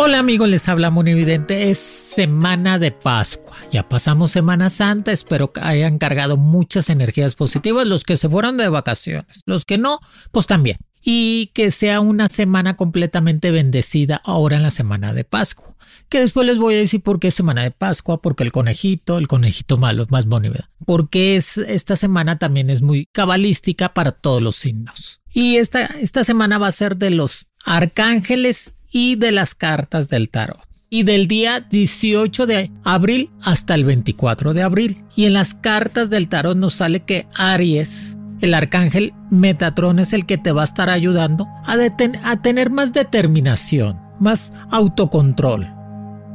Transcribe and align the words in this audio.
Hola 0.00 0.20
amigos, 0.20 0.48
les 0.48 0.68
habla 0.68 0.94
Evidente. 1.06 1.70
Es 1.70 1.78
semana 1.78 2.78
de 2.78 2.92
Pascua. 2.92 3.56
Ya 3.72 3.82
pasamos 3.82 4.30
Semana 4.30 4.70
Santa. 4.70 5.10
Espero 5.10 5.52
que 5.52 5.58
hayan 5.60 5.98
cargado 5.98 6.36
muchas 6.36 6.88
energías 6.88 7.34
positivas. 7.34 7.84
Los 7.84 8.04
que 8.04 8.16
se 8.16 8.28
fueron 8.28 8.56
de 8.58 8.68
vacaciones. 8.68 9.42
Los 9.44 9.64
que 9.64 9.76
no, 9.76 9.98
pues 10.30 10.46
también. 10.46 10.76
Y 11.02 11.50
que 11.52 11.72
sea 11.72 11.98
una 11.98 12.28
semana 12.28 12.76
completamente 12.76 13.50
bendecida 13.50 14.22
ahora 14.24 14.58
en 14.58 14.62
la 14.62 14.70
semana 14.70 15.12
de 15.12 15.24
Pascua. 15.24 15.74
Que 16.08 16.20
después 16.20 16.46
les 16.46 16.58
voy 16.58 16.76
a 16.76 16.78
decir 16.78 17.02
por 17.02 17.18
qué 17.18 17.28
es 17.28 17.34
semana 17.34 17.64
de 17.64 17.72
Pascua, 17.72 18.22
porque 18.22 18.44
el 18.44 18.52
conejito, 18.52 19.18
el 19.18 19.26
conejito 19.26 19.78
malo 19.78 20.04
es 20.04 20.12
más 20.12 20.26
bonito. 20.26 20.62
Porque 20.86 21.34
es, 21.34 21.58
esta 21.58 21.96
semana 21.96 22.38
también 22.38 22.70
es 22.70 22.82
muy 22.82 23.06
cabalística 23.06 23.94
para 23.94 24.12
todos 24.12 24.42
los 24.42 24.54
signos. 24.54 25.20
Y 25.34 25.56
esta, 25.56 25.86
esta 25.86 26.22
semana 26.22 26.58
va 26.58 26.68
a 26.68 26.72
ser 26.72 26.96
de 26.96 27.10
los 27.10 27.48
arcángeles 27.64 28.74
y 28.90 29.16
de 29.16 29.32
las 29.32 29.54
cartas 29.54 30.08
del 30.08 30.30
tarot. 30.30 30.60
Y 30.90 31.02
del 31.02 31.28
día 31.28 31.60
18 31.60 32.46
de 32.46 32.70
abril 32.82 33.30
hasta 33.42 33.74
el 33.74 33.84
24 33.84 34.54
de 34.54 34.62
abril. 34.62 35.04
Y 35.14 35.26
en 35.26 35.34
las 35.34 35.54
cartas 35.54 36.08
del 36.08 36.28
tarot 36.28 36.56
nos 36.56 36.74
sale 36.74 37.00
que 37.00 37.26
Aries, 37.36 38.16
el 38.40 38.54
arcángel 38.54 39.12
Metatron, 39.30 39.98
es 39.98 40.14
el 40.14 40.24
que 40.24 40.38
te 40.38 40.52
va 40.52 40.62
a 40.62 40.64
estar 40.64 40.88
ayudando 40.88 41.46
a, 41.66 41.76
a 42.24 42.42
tener 42.42 42.70
más 42.70 42.92
determinación, 42.94 44.00
más 44.18 44.54
autocontrol. 44.70 45.66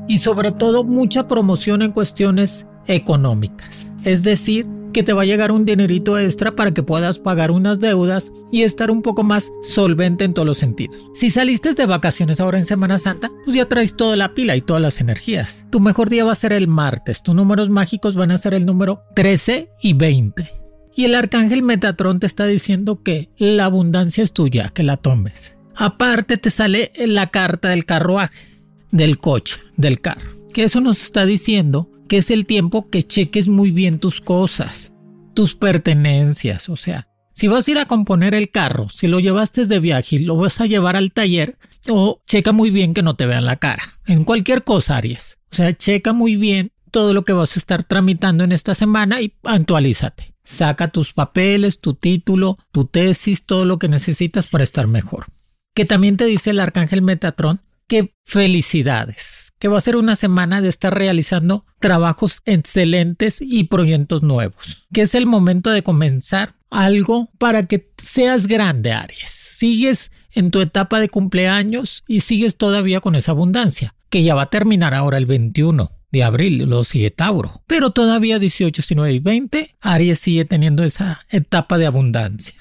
Y 0.08 0.20
sobre 0.20 0.52
todo 0.52 0.84
mucha 0.84 1.28
promoción 1.28 1.82
en 1.82 1.92
cuestiones 1.92 2.68
económicas. 2.86 3.92
Es 4.04 4.22
decir, 4.22 4.68
que 4.94 5.04
te 5.04 5.12
va 5.12 5.24
a 5.24 5.26
llegar 5.26 5.52
un 5.52 5.66
dinerito 5.66 6.18
extra 6.18 6.56
para 6.56 6.74
que 6.74 6.84
puedas 6.84 7.20
pagar 7.20 7.52
unas 7.52 7.80
deudas 7.80 8.32
y 8.52 8.62
estar 8.62 8.92
un 8.92 9.02
poco 9.02 9.24
más 9.24 9.52
solvente 9.62 10.24
en 10.24 10.34
todos 10.34 10.46
los 10.46 10.58
sentidos. 10.58 10.96
Si 11.14 11.30
saliste 11.30 11.74
de 11.74 11.86
vacaciones 11.86 12.40
ahora 12.40 12.60
en 12.60 12.66
Semana 12.66 12.98
Santa, 12.98 13.32
pues 13.44 13.58
ya 13.58 13.66
traes 13.66 13.98
toda 13.98 14.16
la 14.16 14.34
pila 14.34 14.56
y 14.56 14.62
todas 14.62 14.82
las 14.82 15.02
energías. 15.02 15.66
Tu 15.72 15.80
mejor 15.80 16.10
día 16.10 16.24
va 16.24 16.32
a 16.32 16.36
ser 16.36 16.54
el 16.54 16.68
martes, 16.68 17.24
tus 17.24 17.36
números 17.36 17.70
mágicos 17.70 18.16
van 18.16 18.32
a 18.32 18.38
ser 18.38 18.54
el 18.54 18.66
número 18.66 19.04
13 19.16 19.70
y 19.82 19.94
20. 19.94 20.52
Y 20.96 21.06
el 21.06 21.16
arcángel 21.16 21.64
Metatron 21.64 22.20
te 22.20 22.28
está 22.28 22.46
diciendo 22.46 23.02
que 23.02 23.30
la 23.38 23.66
abundancia 23.66 24.24
es 24.24 24.32
tuya, 24.32 24.70
que 24.70 24.84
la 24.84 24.98
tomes. 24.98 25.58
Aparte 25.76 26.38
te 26.38 26.52
sale 26.52 26.92
la 26.98 27.32
carta 27.32 27.70
del 27.70 27.86
carruaje, 27.86 28.48
del 28.92 29.18
coche, 29.18 29.60
del 29.76 30.02
carro. 30.02 30.32
Que 30.54 30.66
eso 30.66 30.82
nos 30.82 31.02
está 31.02 31.26
diciendo 31.26 31.90
que 32.14 32.20
es 32.20 32.30
el 32.30 32.46
tiempo 32.46 32.88
que 32.92 33.08
cheques 33.08 33.48
muy 33.48 33.72
bien 33.72 33.98
tus 33.98 34.22
cosas, 34.22 34.94
tus 35.34 35.56
pertenencias, 35.56 36.70
o 36.70 36.76
sea, 36.76 37.08
si 37.34 37.48
vas 37.48 37.68
a 37.68 37.72
ir 37.72 37.80
a 37.80 37.88
componer 37.88 38.36
el 38.36 38.52
carro, 38.52 38.88
si 38.90 39.08
lo 39.08 39.20
llevaste 39.20 39.66
de 39.66 39.80
viaje 39.80 40.18
y 40.18 40.20
lo 40.20 40.38
vas 40.38 40.62
a 40.62 40.68
llevar 40.68 40.96
al 40.96 41.12
taller, 41.12 41.58
o 41.90 42.22
checa 42.28 42.52
muy 42.52 42.70
bien 42.70 42.94
que 42.94 43.02
no 43.02 43.16
te 43.16 43.26
vean 43.26 43.46
la 43.46 43.56
cara. 43.56 43.82
En 44.06 44.26
cualquier 44.26 44.64
cosa, 44.64 44.98
Aries. 44.98 45.40
O 45.52 45.56
sea, 45.56 45.76
checa 45.76 46.14
muy 46.14 46.36
bien 46.36 46.72
todo 46.92 47.16
lo 47.16 47.26
que 47.26 47.34
vas 47.34 47.56
a 47.56 47.60
estar 47.60 47.84
tramitando 47.84 48.44
en 48.44 48.52
esta 48.52 48.76
semana 48.76 49.20
y 49.20 49.34
actualízate. 49.42 50.36
Saca 50.44 50.90
tus 50.90 51.14
papeles, 51.14 51.80
tu 51.80 51.96
título, 51.96 52.60
tu 52.72 52.86
tesis, 52.86 53.44
todo 53.44 53.66
lo 53.66 53.80
que 53.80 53.88
necesitas 53.88 54.46
para 54.46 54.64
estar 54.64 54.86
mejor. 54.86 55.26
Que 55.74 55.86
también 55.86 56.18
te 56.18 56.26
dice 56.26 56.52
el 56.52 56.60
arcángel 56.60 57.02
Metatron 57.02 57.60
que 57.88 58.14
felicidades, 58.24 59.54
que 59.60 59.68
va 59.68 59.78
a 59.78 59.82
ser 59.82 59.96
una 59.96 60.16
semana 60.16 60.62
de 60.62 60.70
estar 60.70 60.94
realizando 60.94 61.66
trabajos 61.80 62.42
excelentes 62.46 63.42
y 63.42 63.66
proyectos 63.66 64.24
nuevos, 64.24 64.86
que 64.94 65.02
es 65.02 65.16
el 65.16 65.26
momento 65.26 65.70
de 65.70 65.84
comenzar 65.84 66.56
algo 66.70 67.30
para 67.38 67.68
que 67.68 67.86
seas 67.98 68.48
grande, 68.48 68.92
Aries. 68.92 69.30
Sigues 69.30 70.12
en 70.34 70.52
tu 70.52 70.60
etapa 70.60 71.00
de 71.00 71.10
cumpleaños 71.10 72.04
y 72.08 72.22
sigues 72.22 72.58
todavía 72.58 73.00
con 73.00 73.16
esa 73.16 73.32
abundancia, 73.32 73.94
que 74.10 74.24
ya 74.24 74.36
va 74.36 74.44
a 74.44 74.50
terminar 74.50 74.94
ahora 74.94 75.18
el 75.18 75.26
21 75.26 75.92
de 76.12 76.24
abril, 76.24 76.58
lo 76.70 76.84
sigue 76.84 77.10
Tauro. 77.10 77.64
Pero 77.66 77.90
todavía 77.90 78.38
18, 78.38 78.82
19 78.82 79.14
y 79.14 79.20
20, 79.20 79.76
Aries 79.82 80.20
sigue 80.20 80.46
teniendo 80.46 80.84
esa 80.84 81.26
etapa 81.30 81.78
de 81.78 81.88
abundancia. 81.88 82.54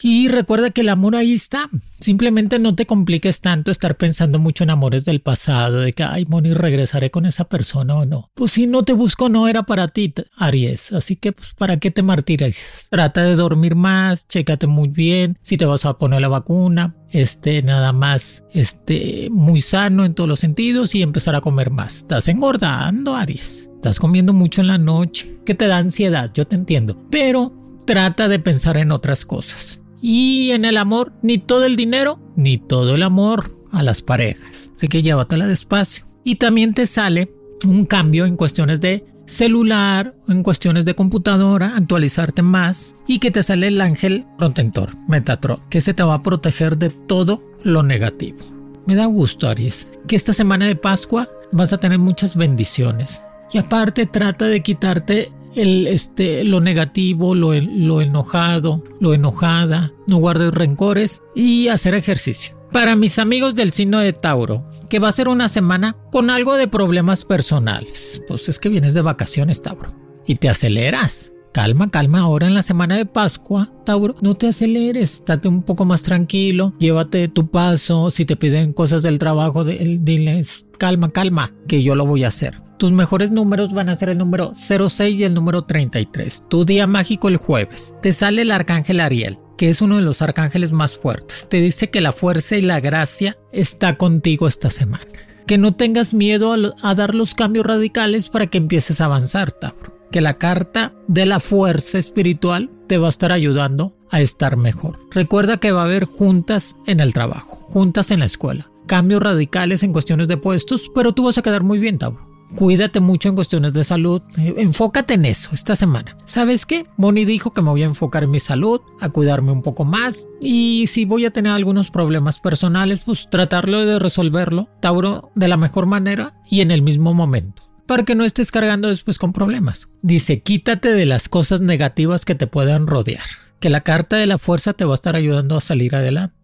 Y 0.00 0.28
recuerda 0.28 0.70
que 0.70 0.82
el 0.82 0.90
amor 0.90 1.16
ahí 1.16 1.32
está. 1.32 1.70
Simplemente 2.00 2.58
no 2.58 2.74
te 2.74 2.86
compliques 2.86 3.40
tanto 3.40 3.70
estar 3.70 3.96
pensando 3.96 4.38
mucho 4.38 4.64
en 4.64 4.70
amores 4.70 5.04
del 5.04 5.20
pasado, 5.20 5.80
de 5.80 5.94
que, 5.94 6.04
ay, 6.04 6.26
Moni, 6.26 6.52
regresaré 6.52 7.10
con 7.10 7.24
esa 7.24 7.44
persona 7.44 7.94
o 7.94 8.04
no. 8.04 8.30
Pues 8.34 8.52
si 8.52 8.66
no 8.66 8.82
te 8.82 8.92
busco, 8.92 9.28
no 9.28 9.48
era 9.48 9.62
para 9.62 9.88
ti, 9.88 10.12
Aries. 10.36 10.92
Así 10.92 11.16
que, 11.16 11.32
pues, 11.32 11.54
¿para 11.54 11.78
qué 11.78 11.90
te 11.90 12.02
martirizas? 12.02 12.88
Trata 12.90 13.22
de 13.22 13.36
dormir 13.36 13.74
más, 13.74 14.28
chécate 14.28 14.66
muy 14.66 14.88
bien 14.88 15.38
si 15.42 15.56
te 15.56 15.64
vas 15.64 15.86
a 15.86 15.96
poner 15.96 16.20
la 16.20 16.28
vacuna, 16.28 16.94
este, 17.10 17.62
nada 17.62 17.92
más, 17.92 18.44
este, 18.52 19.28
muy 19.30 19.60
sano 19.60 20.04
en 20.04 20.14
todos 20.14 20.28
los 20.28 20.40
sentidos 20.40 20.94
y 20.94 21.02
empezar 21.02 21.34
a 21.34 21.40
comer 21.40 21.70
más. 21.70 21.96
Estás 21.98 22.28
engordando, 22.28 23.16
Aries. 23.16 23.70
Estás 23.76 23.98
comiendo 23.98 24.32
mucho 24.32 24.60
en 24.60 24.66
la 24.66 24.78
noche, 24.78 25.38
que 25.46 25.54
te 25.54 25.66
da 25.66 25.78
ansiedad, 25.78 26.30
yo 26.34 26.46
te 26.46 26.56
entiendo. 26.56 27.00
Pero 27.10 27.54
trata 27.86 28.28
de 28.28 28.38
pensar 28.38 28.76
en 28.76 28.92
otras 28.92 29.24
cosas. 29.24 29.80
Y 30.00 30.50
en 30.52 30.64
el 30.64 30.76
amor, 30.76 31.12
ni 31.22 31.38
todo 31.38 31.64
el 31.64 31.76
dinero, 31.76 32.20
ni 32.36 32.58
todo 32.58 32.94
el 32.94 33.02
amor 33.02 33.56
a 33.72 33.82
las 33.82 34.02
parejas. 34.02 34.72
Así 34.74 34.88
que 34.88 35.02
llévatela 35.02 35.46
despacio. 35.46 36.04
Y 36.24 36.36
también 36.36 36.74
te 36.74 36.86
sale 36.86 37.32
un 37.64 37.86
cambio 37.86 38.26
en 38.26 38.36
cuestiones 38.36 38.80
de 38.80 39.06
celular, 39.26 40.14
en 40.28 40.42
cuestiones 40.42 40.84
de 40.84 40.94
computadora, 40.94 41.74
actualizarte 41.76 42.42
más 42.42 42.96
y 43.06 43.18
que 43.18 43.30
te 43.30 43.42
sale 43.42 43.68
el 43.68 43.80
ángel 43.80 44.24
protector, 44.38 44.90
Metatron, 45.08 45.60
que 45.68 45.80
se 45.80 45.94
te 45.94 46.02
va 46.02 46.14
a 46.14 46.22
proteger 46.22 46.78
de 46.78 46.90
todo 46.90 47.42
lo 47.62 47.82
negativo. 47.82 48.38
Me 48.86 48.94
da 48.94 49.06
gusto, 49.06 49.48
Aries, 49.48 49.90
que 50.06 50.16
esta 50.16 50.32
semana 50.32 50.66
de 50.66 50.76
Pascua 50.76 51.28
vas 51.50 51.72
a 51.72 51.78
tener 51.78 51.98
muchas 51.98 52.36
bendiciones. 52.36 53.20
Y 53.52 53.58
aparte 53.58 54.06
trata 54.06 54.46
de 54.46 54.62
quitarte 54.62 55.28
el, 55.56 55.86
este, 55.86 56.44
lo 56.44 56.60
negativo, 56.60 57.34
lo, 57.34 57.54
lo 57.54 58.00
enojado, 58.00 58.84
lo 59.00 59.14
enojada, 59.14 59.92
no 60.06 60.18
guardes 60.18 60.54
rencores 60.54 61.22
y 61.34 61.68
hacer 61.68 61.94
ejercicio. 61.94 62.56
Para 62.72 62.96
mis 62.96 63.18
amigos 63.18 63.54
del 63.54 63.72
signo 63.72 64.00
de 64.00 64.12
Tauro, 64.12 64.68
que 64.90 64.98
va 64.98 65.08
a 65.08 65.12
ser 65.12 65.28
una 65.28 65.48
semana 65.48 65.96
con 66.12 66.30
algo 66.30 66.56
de 66.56 66.68
problemas 66.68 67.24
personales. 67.24 68.20
Pues 68.28 68.48
es 68.48 68.58
que 68.58 68.68
vienes 68.68 68.92
de 68.92 69.02
vacaciones, 69.02 69.62
Tauro, 69.62 69.94
y 70.26 70.36
te 70.36 70.48
aceleras. 70.48 71.32
Calma, 71.52 71.90
calma, 71.90 72.18
ahora 72.20 72.46
en 72.46 72.54
la 72.54 72.60
semana 72.60 72.98
de 72.98 73.06
Pascua, 73.06 73.72
Tauro, 73.86 74.14
no 74.20 74.34
te 74.34 74.48
aceleres, 74.48 75.14
estate 75.14 75.48
un 75.48 75.62
poco 75.62 75.86
más 75.86 76.02
tranquilo, 76.02 76.74
llévate 76.78 77.28
tu 77.28 77.50
paso, 77.50 78.10
si 78.10 78.26
te 78.26 78.36
piden 78.36 78.74
cosas 78.74 79.02
del 79.02 79.18
trabajo, 79.18 79.64
diles, 79.64 80.65
calma, 80.78 81.10
calma, 81.10 81.52
que 81.68 81.82
yo 81.82 81.94
lo 81.94 82.06
voy 82.06 82.24
a 82.24 82.28
hacer. 82.28 82.60
Tus 82.78 82.92
mejores 82.92 83.30
números 83.30 83.72
van 83.72 83.88
a 83.88 83.94
ser 83.94 84.10
el 84.10 84.18
número 84.18 84.52
06 84.54 85.18
y 85.18 85.24
el 85.24 85.32
número 85.32 85.62
33. 85.64 86.44
Tu 86.48 86.64
día 86.64 86.86
mágico 86.86 87.28
el 87.28 87.38
jueves. 87.38 87.94
Te 88.02 88.12
sale 88.12 88.42
el 88.42 88.50
arcángel 88.50 89.00
Ariel, 89.00 89.38
que 89.56 89.70
es 89.70 89.80
uno 89.80 89.96
de 89.96 90.02
los 90.02 90.20
arcángeles 90.20 90.72
más 90.72 90.98
fuertes. 90.98 91.48
Te 91.48 91.58
dice 91.60 91.88
que 91.90 92.02
la 92.02 92.12
fuerza 92.12 92.56
y 92.56 92.62
la 92.62 92.80
gracia 92.80 93.38
está 93.52 93.96
contigo 93.96 94.46
esta 94.46 94.68
semana. 94.68 95.06
Que 95.46 95.58
no 95.58 95.74
tengas 95.74 96.12
miedo 96.12 96.54
a, 96.82 96.94
dar 96.94 97.14
los 97.14 97.34
cambios 97.34 97.64
radicales 97.64 98.28
para 98.28 98.46
que 98.48 98.58
empieces 98.58 99.00
a 99.00 99.06
avanzar, 99.06 99.52
Tauro. 99.52 99.96
Que 100.10 100.20
la 100.20 100.38
carta 100.38 100.92
de 101.08 101.24
la 101.24 101.40
fuerza 101.40 101.98
espiritual 101.98 102.70
te 102.86 102.98
va 102.98 103.06
a 103.06 103.10
estar 103.10 103.32
ayudando 103.32 103.96
a 104.10 104.20
estar 104.20 104.56
mejor. 104.56 104.98
Recuerda 105.10 105.56
que 105.58 105.72
va 105.72 105.82
a 105.82 105.84
haber 105.84 106.04
juntas 106.04 106.76
en 106.86 107.00
el 107.00 107.12
trabajo, 107.12 107.56
juntas 107.66 108.10
en 108.10 108.20
la 108.20 108.26
escuela, 108.26 108.70
cambios 108.86 109.22
radicales 109.22 109.82
en 109.82 109.92
cuestiones 109.92 110.28
de 110.28 110.36
puestos, 110.36 110.90
pero 110.94 111.12
tú 111.12 111.24
vas 111.24 111.38
a 111.38 111.42
quedar 111.42 111.62
muy 111.62 111.78
bien, 111.78 111.98
Tauro. 111.98 112.26
Cuídate 112.54 113.00
mucho 113.00 113.28
en 113.28 113.34
cuestiones 113.34 113.72
de 113.72 113.82
salud. 113.82 114.22
Eh, 114.38 114.54
enfócate 114.58 115.14
en 115.14 115.24
eso 115.24 115.50
esta 115.52 115.74
semana. 115.74 116.16
¿Sabes 116.24 116.64
qué? 116.64 116.86
Moni 116.96 117.24
dijo 117.24 117.52
que 117.52 117.60
me 117.60 117.70
voy 117.70 117.82
a 117.82 117.86
enfocar 117.86 118.22
en 118.22 118.30
mi 118.30 118.38
salud, 118.38 118.80
a 119.00 119.08
cuidarme 119.08 119.50
un 119.50 119.62
poco 119.62 119.84
más. 119.84 120.28
Y 120.40 120.84
si 120.86 121.04
voy 121.04 121.24
a 121.24 121.32
tener 121.32 121.52
algunos 121.52 121.90
problemas 121.90 122.38
personales, 122.38 123.00
pues 123.04 123.28
tratarlo 123.30 123.84
de 123.84 123.98
resolverlo, 123.98 124.68
Tauro, 124.80 125.32
de 125.34 125.48
la 125.48 125.56
mejor 125.56 125.86
manera 125.86 126.34
y 126.48 126.60
en 126.60 126.70
el 126.70 126.82
mismo 126.82 127.14
momento. 127.14 127.62
para 127.86 128.02
que 128.02 128.16
no 128.16 128.24
estés 128.24 128.50
cargando 128.50 128.88
después 128.88 129.18
con 129.18 129.32
problemas. 129.32 129.88
Dice, 130.02 130.40
quítate 130.40 130.92
de 130.92 131.06
las 131.06 131.28
cosas 131.28 131.60
negativas 131.60 132.24
que 132.24 132.34
te 132.34 132.48
puedan 132.48 132.86
rodear, 132.88 133.22
que 133.60 133.70
la 133.70 133.82
carta 133.82 134.16
de 134.16 134.26
la 134.26 134.38
fuerza 134.38 134.72
te 134.72 134.84
va 134.84 134.94
a 134.94 134.96
estar 134.96 135.14
ayudando 135.14 135.56
a 135.56 135.60
salir 135.60 135.94
adelante. 135.94 136.35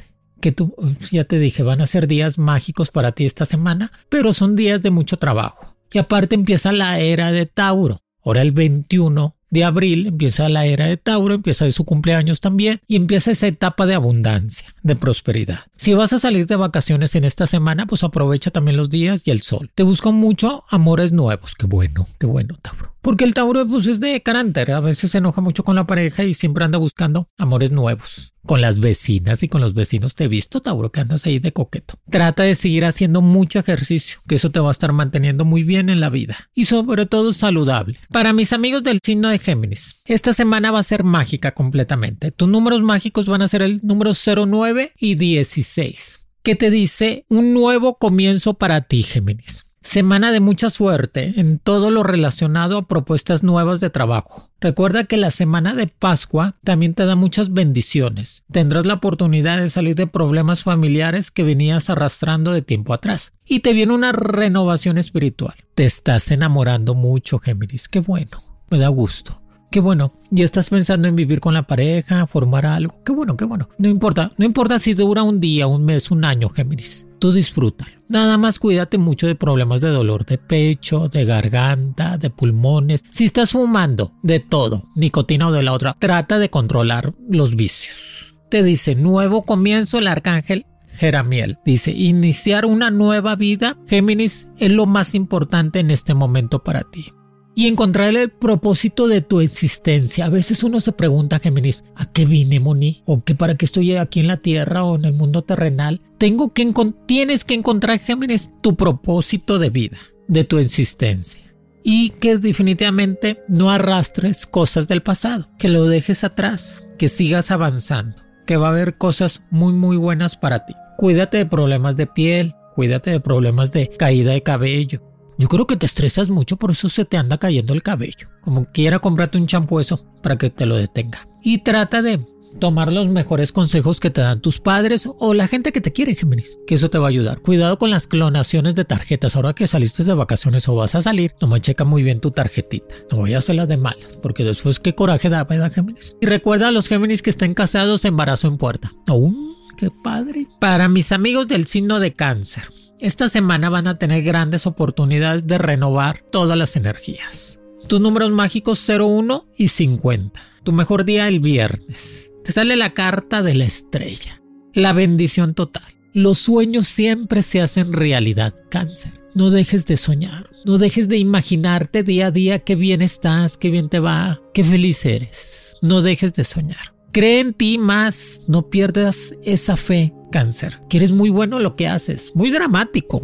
Que 0.43 0.51
tú, 0.51 0.75
ya 1.13 1.23
te 1.23 1.39
dije, 1.39 1.63
van 1.63 1.81
a 1.81 1.87
ser 1.87 2.09
días 2.09 2.37
mágicos 2.37 2.91
para 2.91 3.13
ti 3.13 3.25
esta 3.25 3.47
semana, 3.47 3.93
pero 4.09 4.33
son 4.33 4.57
días 4.57 4.83
de 4.83 4.91
mucho 4.91 5.17
trabajo. 5.17 5.77
Y 5.93 5.99
aparte 5.99 6.35
empieza 6.35 6.73
la 6.73 6.99
era 6.99 7.31
de 7.31 7.47
Tauro. 7.47 8.01
Ahora 8.25 8.43
el 8.43 8.51
21 8.51 9.37
de 9.51 9.63
abril 9.63 10.09
empieza 10.09 10.49
la 10.49 10.67
era 10.67 10.87
de 10.87 10.97
Tauro, 10.97 11.35
empieza 11.35 11.65
de 11.65 11.71
su 11.71 11.85
cumpleaños 11.85 12.41
también 12.41 12.81
y 12.89 12.97
empieza 12.97 13.31
esa 13.31 13.47
etapa 13.47 13.87
de 13.87 13.95
abundancia, 13.95 14.67
de 14.83 14.97
prosperidad. 14.97 15.61
Si 15.77 15.95
vas 15.95 16.13
a 16.13 16.19
salir 16.19 16.49
de 16.49 16.57
vacaciones 16.57 17.15
en 17.15 17.25
esta 17.25 17.47
semana, 17.47 17.87
pues 17.87 18.03
aprovecha 18.03 18.51
también 18.51 18.77
los 18.77 18.91
días 18.91 19.23
y 19.29 19.31
el 19.31 19.43
sol. 19.43 19.71
Te 19.77 19.85
busco 19.85 20.11
mucho 20.11 20.65
amores 20.71 21.13
nuevos. 21.13 21.55
Qué 21.55 21.67
bueno, 21.67 22.05
qué 22.19 22.27
bueno, 22.27 22.59
Tauro. 22.61 22.92
Porque 23.03 23.25
el 23.25 23.35
Tauro 23.35 23.67
pues, 23.67 23.89
es 23.89 23.99
de 23.99 24.23
carácter, 24.23 24.71
a 24.71 24.81
veces 24.81 25.11
se 25.11 25.19
enoja 25.19 25.41
mucho 25.41 25.65
con 25.65 25.75
la 25.75 25.85
pareja 25.85 26.25
y 26.25 26.35
siempre 26.35 26.65
anda 26.65 26.79
buscando 26.79 27.29
amores 27.37 27.73
nuevos. 27.73 28.35
Con 28.47 28.61
las 28.61 28.79
vecinas 28.79 29.43
y 29.43 29.49
con 29.49 29.61
los 29.61 29.75
vecinos 29.75 30.15
te 30.15 30.25
he 30.25 30.29
visto, 30.29 30.63
Tauro, 30.63 30.93
que 30.93 31.01
andas 31.01 31.27
ahí 31.27 31.41
de 31.41 31.53
coqueto. 31.53 31.97
Trata 32.09 32.45
de 32.45 32.55
seguir 32.55 32.85
haciendo 32.85 33.21
mucho 33.21 33.59
ejercicio, 33.59 34.21
que 34.29 34.37
eso 34.37 34.51
te 34.51 34.61
va 34.61 34.69
a 34.69 34.73
estar 34.73 34.93
manteniendo 34.93 35.45
muy 35.45 35.65
bien 35.65 35.91
en 35.91 36.01
la 36.01 36.11
vida. 36.11 36.49
Y 36.55 36.67
sobre 36.67 37.07
todo 37.07 37.33
saludable. 37.33 37.99
Para 38.11 38.33
mis 38.33 38.53
amigos 38.53 38.85
del 38.85 39.01
signo 39.03 39.29
de 39.29 39.41
Géminis, 39.41 40.03
esta 40.05 40.33
semana 40.33 40.71
va 40.71 40.79
a 40.79 40.85
ser 40.85 41.03
mágica 41.03 41.55
completamente. 41.55 42.31
Tus 42.31 42.49
números 42.49 42.83
mágicos 42.83 43.27
van 43.27 43.43
a 43.43 43.49
ser 43.49 43.63
el 43.63 43.81
número 43.83 44.13
09 44.15 44.93
y 44.97 45.17
16. 45.17 46.29
¿Qué 46.45 46.55
te 46.55 46.71
dice 46.71 47.25
un 47.29 47.53
nuevo 47.53 47.99
comienzo 47.99 48.55
para 48.55 48.81
ti, 48.83 49.03
Géminis? 49.03 49.72
Semana 49.83 50.31
de 50.31 50.39
mucha 50.39 50.71
suerte 50.71 51.35
en 51.37 51.59
todo 51.59 51.91
lo 51.91 52.05
relacionado 52.05 52.79
a 52.79 52.87
propuestas 52.87 53.43
nuevas 53.43 53.81
de 53.81 53.91
trabajo. 53.91 54.49
Recuerda 54.61 55.05
que 55.05 55.17
la 55.17 55.33
semana 55.33 55.75
de 55.75 55.89
Pascua 55.89 56.55
también 56.63 56.95
te 56.95 57.05
da 57.05 57.17
muchas 57.17 57.53
bendiciones. 57.53 58.45
Tendrás 58.53 58.87
la 58.87 58.95
oportunidad 58.95 59.59
de 59.59 59.69
salir 59.71 59.97
de 59.97 60.07
problemas 60.07 60.63
familiares 60.63 61.33
que 61.33 61.43
venías 61.43 61.91
arrastrando 61.91 62.53
de 62.53 62.63
tiempo 62.63 62.95
atrás. 62.95 63.33
Y 63.45 63.61
te 63.61 63.73
viene 63.73 63.93
una 63.93 64.13
renovación 64.13 64.99
espiritual. 64.99 65.55
Te 65.75 65.85
estás 65.85 66.31
enamorando 66.31 66.95
mucho, 66.95 67.41
Géminis. 67.41 67.89
Qué 67.89 67.99
bueno. 67.99 68.39
Me 68.71 68.79
da 68.79 68.89
gusto. 68.89 69.42
Qué 69.73 69.81
bueno, 69.81 70.13
ya 70.31 70.45
estás 70.45 70.69
pensando 70.69 71.09
en 71.09 71.17
vivir 71.17 71.41
con 71.41 71.55
la 71.55 71.67
pareja, 71.67 72.27
formar 72.27 72.67
algo. 72.67 73.03
Qué 73.07 73.13
bueno, 73.13 73.39
qué 73.39 73.47
bueno. 73.47 73.71
No 73.79 73.89
importa, 73.89 74.31
no 74.37 74.45
importa 74.45 74.79
si 74.79 74.93
dura 74.93 75.23
un 75.23 75.41
día, 75.41 75.67
un 75.67 75.87
mes, 75.87 76.11
un 76.11 76.27
año, 76.27 76.51
Géminis. 76.51 77.07
Tú 77.19 77.33
disfrútalo. 77.33 77.91
Nada 78.07 78.37
más 78.37 78.59
cuídate 78.59 78.99
mucho 78.99 79.27
de 79.27 79.35
problemas 79.35 79.81
de 79.81 79.89
dolor 79.89 80.27
de 80.27 80.37
pecho, 80.37 81.09
de 81.09 81.25
garganta, 81.25 82.19
de 82.19 82.29
pulmones. 82.29 83.03
Si 83.09 83.25
estás 83.25 83.53
fumando, 83.53 84.13
de 84.23 84.41
todo, 84.41 84.91
nicotina 84.95 85.49
o 85.49 85.53
de 85.53 85.63
la 85.63 85.73
otra, 85.73 85.97
trata 85.99 86.39
de 86.39 86.51
controlar 86.51 87.15
los 87.27 87.57
vicios. 87.57 88.37
Te 88.51 88.63
dice 88.63 88.95
nuevo 88.95 89.43
comienzo 89.43 89.97
el 89.97 90.07
arcángel 90.07 90.67
Jeramiel. 90.89 91.57
Dice, 91.65 91.93
iniciar 91.93 92.67
una 92.67 92.91
nueva 92.91 93.37
vida, 93.37 93.79
Géminis, 93.87 94.51
es 94.59 94.71
lo 94.71 94.85
más 94.85 95.15
importante 95.15 95.81
en 95.81 95.91
este 95.91 96.13
momento 96.13 96.63
para 96.63 96.83
ti 96.83 97.07
y 97.55 97.67
encontrar 97.67 98.15
el 98.15 98.31
propósito 98.31 99.07
de 99.07 99.21
tu 99.21 99.41
existencia. 99.41 100.27
A 100.27 100.31
veces 100.31 100.63
uno 100.63 100.81
se 100.81 100.93
pregunta, 100.93 101.39
Géminis, 101.39 101.85
¿a 101.95 102.11
qué 102.11 102.25
vine, 102.25 102.61
Moni? 102.61 103.03
¿O 103.05 103.23
qué 103.23 103.35
para 103.35 103.57
qué 103.57 103.65
estoy 103.65 103.95
aquí 103.97 104.21
en 104.21 104.29
la 104.29 104.39
tierra 104.39 104.85
o 104.85 104.97
en 104.97 105.05
el 105.05 105.13
mundo 105.13 105.43
terrenal? 105.43 106.01
Tengo 106.19 106.53
que 106.53 106.73
tienes 107.07 107.45
que 107.45 107.55
encontrar, 107.55 107.99
Géminis, 107.99 108.51
tu 108.63 108.77
propósito 108.77 109.59
de 109.59 109.71
vida, 109.71 109.99
de 110.29 110.45
tu 110.45 110.59
existencia. 110.59 111.43
Y 111.85 112.11
que 112.11 112.39
definitivamente 112.39 113.43
no 113.49 113.71
arrastres 113.71 114.47
cosas 114.47 114.87
del 114.87 115.03
pasado, 115.03 115.49
que 115.59 115.69
lo 115.69 115.87
dejes 115.87 116.23
atrás, 116.23 116.85
que 116.97 117.09
sigas 117.09 117.51
avanzando, 117.51 118.17
que 118.47 118.57
va 118.57 118.69
a 118.69 118.71
haber 118.71 118.97
cosas 118.97 119.43
muy 119.51 119.73
muy 119.73 119.97
buenas 119.97 120.37
para 120.37 120.65
ti. 120.65 120.75
Cuídate 120.97 121.39
de 121.39 121.47
problemas 121.47 121.97
de 121.97 122.07
piel, 122.07 122.55
cuídate 122.77 123.11
de 123.11 123.19
problemas 123.19 123.73
de 123.73 123.89
caída 123.89 124.33
de 124.33 124.45
cabello, 124.45 125.03
yo 125.39 125.49
creo 125.49 125.67
que 125.67 125.77
te 125.77 125.87
estresas 125.87 126.29
mucho, 126.29 126.57
por 126.57 126.71
eso 126.71 126.89
se 126.89 127.05
te 127.05 127.17
anda 127.17 127.39
cayendo 127.39 127.73
el 127.73 127.83
cabello. 127.83 128.29
Como 128.43 128.67
quiera, 128.67 128.99
cómprate 128.99 129.39
un 129.39 129.47
champú 129.47 129.81
eso 129.81 130.05
para 130.23 130.37
que 130.37 130.51
te 130.51 130.67
lo 130.67 130.77
detenga. 130.77 131.29
Y 131.43 131.59
trata 131.59 132.03
de 132.03 132.21
tomar 132.59 132.93
los 132.93 133.09
mejores 133.09 133.53
consejos 133.53 134.01
que 134.01 134.11
te 134.11 134.21
dan 134.21 134.41
tus 134.41 134.61
padres 134.61 135.09
o 135.19 135.35
la 135.35 135.49
gente 135.49 135.73
que 135.73 135.81
te 135.81 135.93
quiere, 135.93 136.15
Géminis, 136.15 136.59
que 136.67 136.75
eso 136.75 136.91
te 136.91 136.99
va 136.99 137.07
a 137.07 137.11
ayudar. 137.11 137.41
Cuidado 137.41 137.79
con 137.79 137.91
las 137.91 138.07
clonaciones 138.07 138.75
de 138.75 138.85
tarjetas. 138.85 139.37
Ahora 139.37 139.55
que 139.55 139.67
saliste 139.67 140.05
de 140.05 140.15
vacaciones 140.15 140.69
o 140.69 140.75
vas 140.75 140.95
a 140.95 141.03
salir, 141.03 141.35
me 141.41 141.61
checa 141.61 141.85
muy 141.85 142.03
bien 142.03 142.21
tu 142.21 142.31
tarjetita. 142.31 142.95
No 143.11 143.19
voy 143.19 143.35
a 143.35 143.39
hacerlas 143.39 143.69
de 143.69 143.77
malas, 143.77 144.17
porque 144.17 144.45
después 144.45 144.81
qué 144.81 144.95
coraje 144.95 145.29
da, 145.29 145.45
¿verdad, 145.45 145.73
Géminis? 145.73 146.17
Y 146.21 146.27
recuerda 146.27 146.69
a 146.69 146.73
los 146.73 146.89
Géminis 146.89 147.23
que 147.23 147.31
estén 147.31 147.55
casados, 147.55 148.05
embarazo 148.05 148.49
en 148.49 148.59
puerta. 148.59 148.93
¡Oh, 149.09 149.33
qué 149.77 149.91
padre! 149.91 150.47
Para 150.61 150.89
mis 150.89 151.13
amigos 151.13 151.49
del 151.49 151.67
signo 151.67 152.01
de 152.01 152.15
cáncer. 152.15 152.65
Esta 153.03 153.29
semana 153.29 153.69
van 153.69 153.89
a 153.89 153.99
tener 153.99 154.23
grandes 154.23 154.65
oportunidades 154.65 155.49
de 155.49 155.59
renovar 155.59 156.25
todas 156.31 156.57
las 156.57 156.77
energías. 156.77 157.59
Tus 157.89 158.01
números 158.01 158.31
mágicos 158.31 158.89
01 158.89 159.45
y 159.57 159.67
50. 159.67 160.41
Tu 160.63 160.71
mejor 160.71 161.05
día 161.05 161.27
el 161.27 161.41
viernes. 161.41 162.31
Te 162.45 162.53
sale 162.53 162.77
la 162.77 162.95
carta 162.95 163.43
de 163.43 163.57
la 163.57 163.65
estrella. 163.65 164.41
La 164.73 164.93
bendición 164.93 165.55
total. 165.55 165.83
Los 166.15 166.39
sueños 166.39 166.87
siempre 166.87 167.43
se 167.43 167.61
hacen 167.61 167.93
realidad, 167.93 168.55
cáncer. 168.71 169.21
No 169.35 169.51
dejes 169.51 169.85
de 169.87 169.97
soñar, 169.97 170.51
no 170.65 170.79
dejes 170.79 171.09
de 171.09 171.19
imaginarte 171.19 172.05
día 172.05 172.29
a 172.29 172.31
día 172.31 172.61
qué 172.61 172.77
bien 172.77 173.03
estás, 173.03 173.57
qué 173.57 173.71
bien 173.71 173.89
te 173.89 173.99
va, 173.99 174.41
qué 174.55 174.63
feliz 174.63 175.05
eres. 175.05 175.77
No 175.83 176.03
dejes 176.03 176.35
de 176.35 176.45
soñar. 176.45 176.95
Cree 177.11 177.41
en 177.41 177.53
ti 177.53 177.79
más, 177.79 178.43
no 178.47 178.71
pierdas 178.71 179.35
esa 179.43 179.77
fe 179.77 180.15
cáncer, 180.33 180.81
que 180.89 180.97
eres 180.97 181.13
muy 181.13 181.31
bueno 181.31 181.61
lo 181.61 181.77
que 181.77 181.87
haces, 181.87 182.33
muy 182.35 182.51
dramático, 182.51 183.23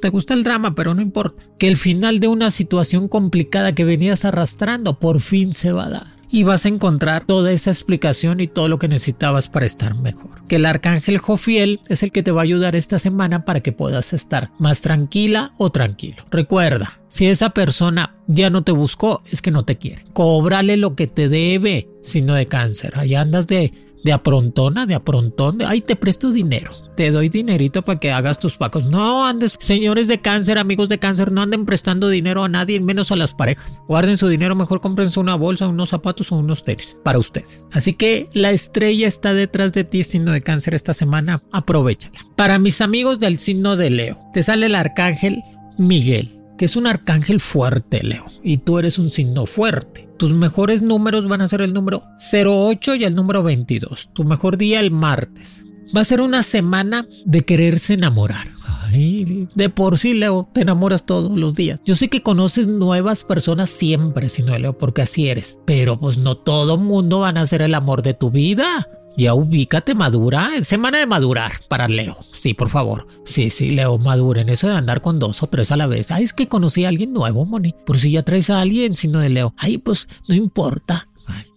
te 0.00 0.08
gusta 0.08 0.32
el 0.32 0.44
drama, 0.44 0.74
pero 0.74 0.94
no 0.94 1.02
importa, 1.02 1.44
que 1.58 1.68
el 1.68 1.76
final 1.76 2.18
de 2.20 2.28
una 2.28 2.50
situación 2.50 3.08
complicada 3.08 3.74
que 3.74 3.84
venías 3.84 4.24
arrastrando 4.24 4.98
por 4.98 5.20
fin 5.20 5.52
se 5.52 5.72
va 5.72 5.84
a 5.84 5.90
dar 5.90 6.14
y 6.34 6.42
vas 6.42 6.64
a 6.64 6.68
encontrar 6.68 7.26
toda 7.26 7.52
esa 7.52 7.70
explicación 7.70 8.40
y 8.40 8.48
todo 8.48 8.66
lo 8.66 8.80
que 8.80 8.88
necesitabas 8.88 9.48
para 9.48 9.66
estar 9.66 9.94
mejor. 9.94 10.44
Que 10.48 10.56
el 10.56 10.66
arcángel 10.66 11.18
Jofiel 11.18 11.80
es 11.88 12.02
el 12.02 12.10
que 12.10 12.24
te 12.24 12.32
va 12.32 12.40
a 12.40 12.42
ayudar 12.42 12.74
esta 12.74 12.98
semana 12.98 13.44
para 13.44 13.60
que 13.60 13.70
puedas 13.70 14.12
estar 14.12 14.50
más 14.58 14.80
tranquila 14.80 15.54
o 15.58 15.70
tranquilo. 15.70 16.24
Recuerda, 16.32 16.98
si 17.08 17.26
esa 17.26 17.50
persona 17.50 18.16
ya 18.26 18.50
no 18.50 18.64
te 18.64 18.72
buscó, 18.72 19.22
es 19.30 19.42
que 19.42 19.52
no 19.52 19.64
te 19.64 19.78
quiere. 19.78 20.06
Cóbrale 20.12 20.76
lo 20.76 20.96
que 20.96 21.06
te 21.06 21.28
debe, 21.28 21.88
si 22.02 22.20
no 22.20 22.34
de 22.34 22.46
cáncer. 22.46 22.98
Allá 22.98 23.20
andas 23.20 23.46
de 23.46 23.72
de 24.04 24.12
aprontona, 24.12 24.86
de 24.86 24.94
aprontón, 24.94 25.58
de, 25.58 25.64
ay, 25.64 25.80
te 25.80 25.96
presto 25.96 26.30
dinero, 26.30 26.72
te 26.96 27.10
doy 27.10 27.28
dinerito 27.28 27.82
para 27.82 27.98
que 27.98 28.12
hagas 28.12 28.38
tus 28.38 28.56
pacos. 28.56 28.84
No 28.84 29.26
andes, 29.26 29.56
señores 29.58 30.06
de 30.06 30.20
cáncer, 30.20 30.58
amigos 30.58 30.88
de 30.88 30.98
cáncer, 30.98 31.32
no 31.32 31.42
anden 31.42 31.64
prestando 31.64 32.08
dinero 32.08 32.44
a 32.44 32.48
nadie, 32.48 32.78
menos 32.80 33.10
a 33.10 33.16
las 33.16 33.34
parejas. 33.34 33.80
Guarden 33.88 34.16
su 34.16 34.28
dinero, 34.28 34.54
mejor 34.54 34.80
cómprense 34.80 35.18
una 35.18 35.34
bolsa, 35.34 35.66
unos 35.66 35.88
zapatos 35.88 36.30
o 36.30 36.36
unos 36.36 36.62
tenis 36.62 36.98
para 37.02 37.18
usted. 37.18 37.44
Así 37.72 37.94
que 37.94 38.28
la 38.32 38.52
estrella 38.52 39.08
está 39.08 39.34
detrás 39.34 39.72
de 39.72 39.84
ti, 39.84 40.04
signo 40.04 40.32
de 40.32 40.42
cáncer, 40.42 40.74
esta 40.74 40.94
semana, 40.94 41.42
aprovechala. 41.50 42.18
Para 42.36 42.58
mis 42.58 42.80
amigos 42.80 43.18
del 43.18 43.38
signo 43.38 43.76
de 43.76 43.90
Leo, 43.90 44.18
te 44.34 44.42
sale 44.42 44.66
el 44.66 44.74
arcángel 44.74 45.42
Miguel 45.78 46.43
que 46.56 46.64
es 46.64 46.76
un 46.76 46.86
arcángel 46.86 47.40
fuerte, 47.40 48.02
Leo, 48.02 48.26
y 48.42 48.58
tú 48.58 48.78
eres 48.78 48.98
un 48.98 49.10
signo 49.10 49.46
fuerte. 49.46 50.08
Tus 50.16 50.32
mejores 50.32 50.82
números 50.82 51.26
van 51.28 51.40
a 51.40 51.48
ser 51.48 51.60
el 51.60 51.72
número 51.72 52.04
08 52.32 52.94
y 52.96 53.04
el 53.04 53.14
número 53.14 53.42
22. 53.42 54.10
Tu 54.12 54.24
mejor 54.24 54.56
día 54.56 54.80
el 54.80 54.90
martes. 54.90 55.64
Va 55.94 56.00
a 56.00 56.04
ser 56.04 56.20
una 56.20 56.42
semana 56.42 57.06
de 57.24 57.42
quererse 57.42 57.94
enamorar. 57.94 58.48
Ay, 58.66 59.48
de 59.54 59.68
por 59.68 59.98
sí, 59.98 60.14
Leo, 60.14 60.48
te 60.52 60.62
enamoras 60.62 61.04
todos 61.04 61.36
los 61.36 61.54
días. 61.54 61.80
Yo 61.84 61.96
sé 61.96 62.08
que 62.08 62.22
conoces 62.22 62.66
nuevas 62.66 63.24
personas 63.24 63.70
siempre, 63.70 64.28
si 64.28 64.42
no, 64.42 64.56
Leo, 64.58 64.78
porque 64.78 65.02
así 65.02 65.28
eres. 65.28 65.58
Pero 65.64 65.98
pues 65.98 66.16
no 66.16 66.36
todo 66.36 66.78
mundo 66.78 67.20
van 67.20 67.36
a 67.36 67.46
ser 67.46 67.62
el 67.62 67.74
amor 67.74 68.02
de 68.02 68.14
tu 68.14 68.30
vida. 68.30 68.88
Ya 69.16 69.34
ubícate, 69.34 69.94
madura. 69.94 70.50
Semana 70.62 70.98
de 70.98 71.06
madurar 71.06 71.52
para 71.68 71.88
Leo. 71.88 72.16
Sí, 72.32 72.54
por 72.54 72.68
favor. 72.68 73.06
Sí, 73.24 73.50
sí, 73.50 73.70
Leo, 73.70 73.98
maduren. 73.98 74.48
Eso 74.48 74.68
de 74.68 74.74
andar 74.74 75.00
con 75.00 75.18
dos 75.18 75.42
o 75.42 75.46
tres 75.46 75.70
a 75.70 75.76
la 75.76 75.86
vez. 75.86 76.10
Ay, 76.10 76.24
es 76.24 76.32
que 76.32 76.48
conocí 76.48 76.84
a 76.84 76.88
alguien 76.88 77.12
nuevo, 77.12 77.44
Moni. 77.44 77.74
Por 77.86 77.98
si 77.98 78.10
ya 78.10 78.22
traes 78.22 78.50
a 78.50 78.60
alguien, 78.60 78.96
sino 78.96 79.20
de 79.20 79.28
Leo. 79.28 79.54
Ay, 79.56 79.78
pues 79.78 80.08
no 80.28 80.34
importa. 80.34 81.06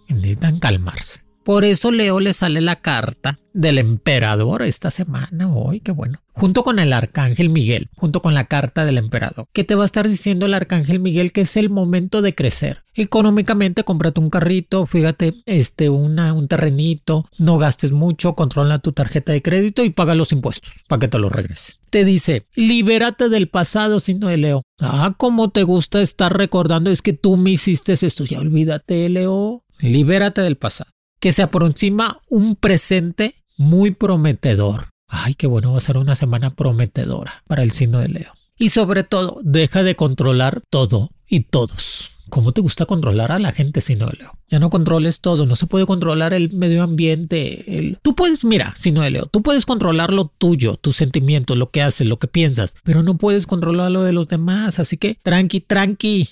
Necesitan 0.08 0.60
calmarse. 0.60 1.27
Por 1.48 1.64
eso 1.64 1.92
Leo 1.92 2.20
le 2.20 2.34
sale 2.34 2.60
la 2.60 2.76
carta 2.76 3.40
del 3.54 3.78
emperador 3.78 4.64
esta 4.64 4.92
semana. 4.92 5.50
Hoy, 5.50 5.80
qué 5.80 5.94
bueno. 5.94 6.20
Junto 6.34 6.62
con 6.62 6.78
el 6.78 6.92
arcángel 6.92 7.50
Miguel, 7.50 7.88
junto 7.96 8.22
con 8.22 8.34
la 8.34 8.48
carta 8.48 8.84
del 8.84 8.98
emperador. 8.98 9.48
¿Qué 9.54 9.64
te 9.64 9.74
va 9.74 9.84
a 9.84 9.86
estar 9.86 10.10
diciendo 10.10 10.46
el 10.46 10.54
arcángel 10.54 11.00
Miguel? 11.00 11.32
Que 11.32 11.40
es 11.40 11.56
el 11.56 11.70
momento 11.70 12.22
de 12.22 12.36
crecer. 12.36 12.84
Económicamente, 12.96 13.86
cómprate 13.86 14.20
un 14.20 14.30
carrito, 14.30 14.86
fíjate, 14.86 15.36
este, 15.46 15.90
una, 15.90 16.34
un 16.34 16.50
terrenito, 16.50 17.30
no 17.38 17.58
gastes 17.58 17.94
mucho, 17.94 18.36
controla 18.36 18.80
tu 18.80 18.92
tarjeta 18.92 19.32
de 19.32 19.42
crédito 19.42 19.86
y 19.86 19.90
paga 19.90 20.16
los 20.16 20.34
impuestos 20.34 20.74
para 20.90 21.00
que 21.00 21.08
te 21.08 21.18
lo 21.18 21.30
regresen. 21.30 21.76
Te 21.90 22.04
dice, 22.04 22.46
libérate 22.56 23.30
del 23.30 23.48
pasado, 23.48 24.02
sino 24.02 24.28
de 24.28 24.36
Leo. 24.36 24.64
Ah, 24.82 25.16
cómo 25.18 25.50
te 25.52 25.64
gusta 25.64 26.02
estar 26.02 26.38
recordando, 26.38 26.92
es 26.92 27.02
que 27.02 27.14
tú 27.14 27.38
me 27.38 27.52
hiciste 27.52 27.94
esto. 27.94 28.26
Ya 28.26 28.42
olvídate, 28.42 29.08
Leo. 29.08 29.64
Libérate 29.80 30.42
del 30.42 30.58
pasado. 30.58 30.92
Que 31.28 31.34
se 31.34 31.44
aproxima 31.44 32.22
un 32.30 32.56
presente 32.56 33.36
muy 33.58 33.92
prometedor. 33.92 34.86
Ay, 35.10 35.34
qué 35.34 35.46
bueno, 35.46 35.74
va 35.74 35.78
a 35.80 35.82
ser 35.82 35.98
una 35.98 36.16
semana 36.16 36.56
prometedora 36.56 37.44
para 37.48 37.64
el 37.64 37.72
signo 37.72 38.00
de 38.00 38.08
Leo. 38.08 38.32
Y 38.58 38.70
sobre 38.70 39.04
todo, 39.04 39.42
deja 39.44 39.84
de 39.84 39.98
controlar 39.98 40.62
todo 40.70 41.10
y 41.28 41.42
todos. 41.42 42.12
¿Cómo 42.30 42.54
te 42.54 42.62
gusta 42.62 42.86
controlar 42.86 43.34
a 43.34 43.40
la 43.40 43.52
gente, 43.52 43.82
signo 43.82 44.06
de 44.06 44.20
Leo? 44.20 44.32
Ya 44.48 44.60
no 44.60 44.70
controles 44.70 45.20
todo, 45.20 45.46
no 45.46 45.58
se 45.58 45.68
puede 45.68 45.86
controlar 45.86 46.34
el 46.34 46.54
medio 46.54 46.82
ambiente. 46.82 47.98
Tú 48.02 48.16
puedes, 48.16 48.46
mira, 48.46 48.74
signo 48.78 49.02
de 49.02 49.12
Leo, 49.12 49.26
tú 49.26 49.42
puedes 49.42 49.66
controlar 49.66 50.14
lo 50.14 50.32
tuyo, 50.38 50.78
tus 50.78 50.96
sentimientos, 50.96 51.58
lo 51.58 51.72
que 51.72 51.82
haces, 51.82 52.08
lo 52.08 52.20
que 52.20 52.30
piensas, 52.30 52.74
pero 52.86 53.04
no 53.04 53.18
puedes 53.18 53.48
controlar 53.48 53.92
lo 53.92 54.04
de 54.04 54.14
los 54.14 54.30
demás. 54.30 54.80
Así 54.80 54.96
que 54.96 55.18
tranqui, 55.22 55.60
tranqui 55.60 56.30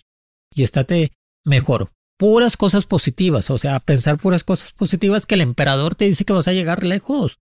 y 0.55 0.63
estate 0.63 1.11
mejor 1.43 1.89
puras 2.17 2.57
cosas 2.57 2.85
positivas, 2.85 3.49
o 3.49 3.57
sea, 3.57 3.79
pensar 3.79 4.17
puras 4.17 4.43
cosas 4.43 4.71
positivas 4.71 5.25
que 5.25 5.35
el 5.35 5.41
emperador 5.41 5.95
te 5.95 6.05
dice 6.05 6.25
que 6.25 6.33
vas 6.33 6.47
a 6.47 6.53
llegar 6.53 6.83
lejos, 6.83 7.39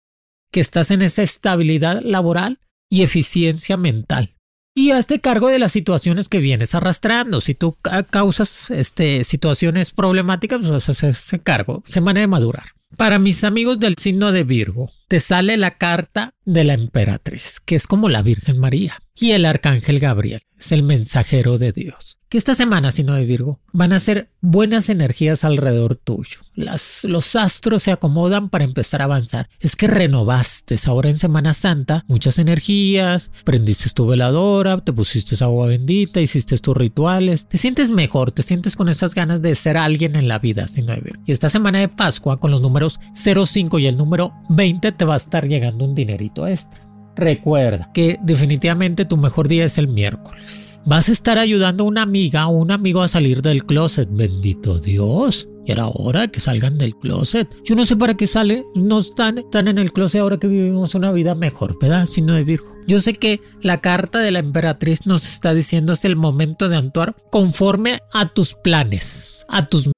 que 0.52 0.60
estás 0.60 0.92
en 0.92 1.02
esa 1.02 1.24
estabilidad 1.24 2.02
laboral 2.02 2.60
y 2.90 3.04
eficiencia 3.04 3.78
mental. 3.78 4.36
Y 4.74 4.92
hazte 4.92 5.20
cargo 5.20 5.50
de 5.50 5.60
las 5.60 5.74
situaciones 5.74 6.30
que 6.30 6.40
vienes 6.40 6.76
arrastrando. 6.76 7.42
Si 7.42 7.54
tú 7.54 7.76
causas 8.10 8.72
este, 8.72 9.26
situaciones 9.26 9.92
problemáticas, 9.92 10.66
pues 10.66 10.88
haces 10.88 11.32
cargo. 11.44 11.84
Semana 11.86 12.22
de 12.22 12.28
madurar. 12.28 12.68
Para 12.96 13.20
mis 13.20 13.44
amigos 13.44 13.80
del 13.80 13.98
signo 13.98 14.32
de 14.32 14.46
Virgo, 14.46 14.90
te 15.10 15.20
sale 15.20 15.58
la 15.58 15.78
carta 15.78 16.34
de 16.46 16.64
la 16.64 16.74
emperatriz, 16.74 17.60
que 17.60 17.76
es 17.76 17.86
como 17.86 18.08
la 18.08 18.22
Virgen 18.22 18.60
María, 18.60 19.02
y 19.14 19.32
el 19.32 19.46
arcángel 19.46 20.00
Gabriel, 20.00 20.42
es 20.58 20.72
el 20.72 20.84
mensajero 20.84 21.58
de 21.58 21.74
Dios 21.74 22.21
que 22.32 22.38
esta 22.38 22.56
semana, 22.56 22.92
sino 22.92 23.14
de 23.14 23.26
Virgo, 23.26 23.60
van 23.74 23.92
a 23.92 24.00
ser 24.00 24.30
buenas 24.40 24.88
energías 24.88 25.44
alrededor 25.44 25.98
tuyo. 25.98 26.40
Las, 26.56 27.04
los 27.04 27.36
astros 27.36 27.84
se 27.84 27.92
acomodan 27.92 28.48
para 28.48 28.64
empezar 28.64 29.02
a 29.02 29.04
avanzar. 29.04 29.50
Es 29.60 29.76
que 29.76 29.88
renovaste 29.88 30.78
ahora 30.86 31.10
en 31.10 31.18
Semana 31.18 31.54
Santa 31.54 32.06
muchas 32.08 32.40
energías, 32.40 33.32
prendiste 33.44 33.90
tu 33.90 34.08
veladora, 34.08 34.78
te 34.78 34.94
pusiste 34.94 35.36
agua 35.44 35.68
bendita, 35.68 36.22
hiciste 36.22 36.58
tus 36.60 36.78
rituales, 36.78 37.50
te 37.50 37.58
sientes 37.58 37.92
mejor, 37.92 38.32
te 38.32 38.44
sientes 38.44 38.78
con 38.78 38.88
esas 38.88 39.14
ganas 39.14 39.42
de 39.42 39.54
ser 39.54 39.76
alguien 39.76 40.16
en 40.16 40.30
la 40.30 40.40
vida, 40.40 40.70
sino 40.70 40.94
de 40.94 41.02
Virgo. 41.02 41.22
Y 41.26 41.34
esta 41.34 41.50
semana 41.50 41.80
de 41.80 41.90
Pascua, 41.90 42.38
con 42.38 42.50
los 42.50 42.62
números 42.62 43.02
05 43.14 43.78
y 43.78 43.88
el 43.88 43.98
número 43.98 44.32
20, 44.48 44.94
te 44.94 45.04
va 45.04 45.16
a 45.16 45.18
estar 45.18 45.50
llegando 45.50 45.84
un 45.84 45.96
dinerito 45.96 46.48
extra. 46.48 46.82
Recuerda 47.14 47.92
que 47.94 48.18
definitivamente 48.24 49.04
tu 49.04 49.18
mejor 49.18 49.50
día 49.50 49.66
es 49.66 49.78
el 49.78 49.90
miércoles. 49.90 50.71
Vas 50.86 51.10
a 51.10 51.12
estar 51.12 51.38
ayudando 51.38 51.84
a 51.84 51.88
una 51.88 52.02
amiga 52.02 52.48
o 52.48 52.52
un 52.52 52.72
amigo 52.72 53.04
a 53.04 53.08
salir 53.08 53.44
del 53.44 53.66
closet. 53.66 54.10
Bendito 54.12 54.80
Dios. 54.80 55.48
Y 55.64 55.72
era 55.72 55.88
hora 55.88 56.28
que 56.30 56.40
salgan 56.40 56.80
del 56.80 56.96
closet. 56.96 57.48
Yo 57.64 57.76
no 57.76 57.86
sé 57.86 57.96
para 57.96 58.16
qué 58.16 58.26
sale. 58.26 58.66
No 58.74 59.00
están, 59.00 59.38
están 59.38 59.68
en 59.68 59.78
el 59.78 59.94
closet 59.94 60.22
ahora 60.22 60.38
que 60.38 60.48
vivimos 60.48 60.96
una 60.96 61.12
vida 61.12 61.36
mejor, 61.36 61.78
¿verdad? 61.80 62.08
Sino 62.08 62.34
de 62.34 62.44
Virgo. 62.44 62.66
Yo 62.88 63.00
sé 63.00 63.14
que 63.14 63.42
la 63.62 63.78
carta 63.78 64.20
de 64.20 64.32
la 64.32 64.40
emperatriz 64.40 65.06
nos 65.06 65.24
está 65.24 65.54
diciendo 65.54 65.94
es 65.94 66.04
el 66.04 66.16
momento 66.16 66.68
de 66.68 66.78
actuar 66.78 67.16
conforme 67.30 68.00
a 68.12 68.30
tus 68.30 68.56
planes, 68.56 69.46
a 69.50 69.68
tus 69.68 69.92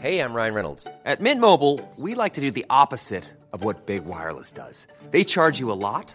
Hey, 0.00 0.18
I'm 0.18 0.32
Ryan 0.32 0.54
Reynolds. 0.54 0.86
At 1.04 1.20
Mint 1.20 1.42
Mobile, 1.42 1.78
we 1.98 2.14
like 2.14 2.32
to 2.32 2.40
do 2.40 2.50
the 2.50 2.64
opposite 2.70 3.24
of 3.52 3.66
what 3.66 3.84
Big 3.84 4.06
Wireless 4.06 4.50
does. 4.50 4.86
They 5.10 5.24
charge 5.24 5.60
you 5.60 5.70
a 5.70 5.76
lot. 5.76 6.14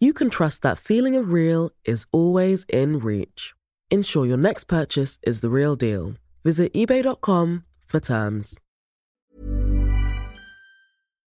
you 0.00 0.12
can 0.12 0.30
trust 0.30 0.62
that 0.62 0.78
feeling 0.78 1.14
of 1.14 1.30
real 1.30 1.70
is 1.84 2.06
always 2.10 2.64
in 2.68 2.98
reach. 2.98 3.54
Ensure 3.90 4.26
your 4.26 4.38
next 4.38 4.64
purchase 4.64 5.18
is 5.22 5.40
the 5.40 5.50
real 5.50 5.76
deal. 5.76 6.14
Visit 6.42 6.72
eBay.com 6.72 7.64
for 7.86 8.00
terms. 8.00 8.58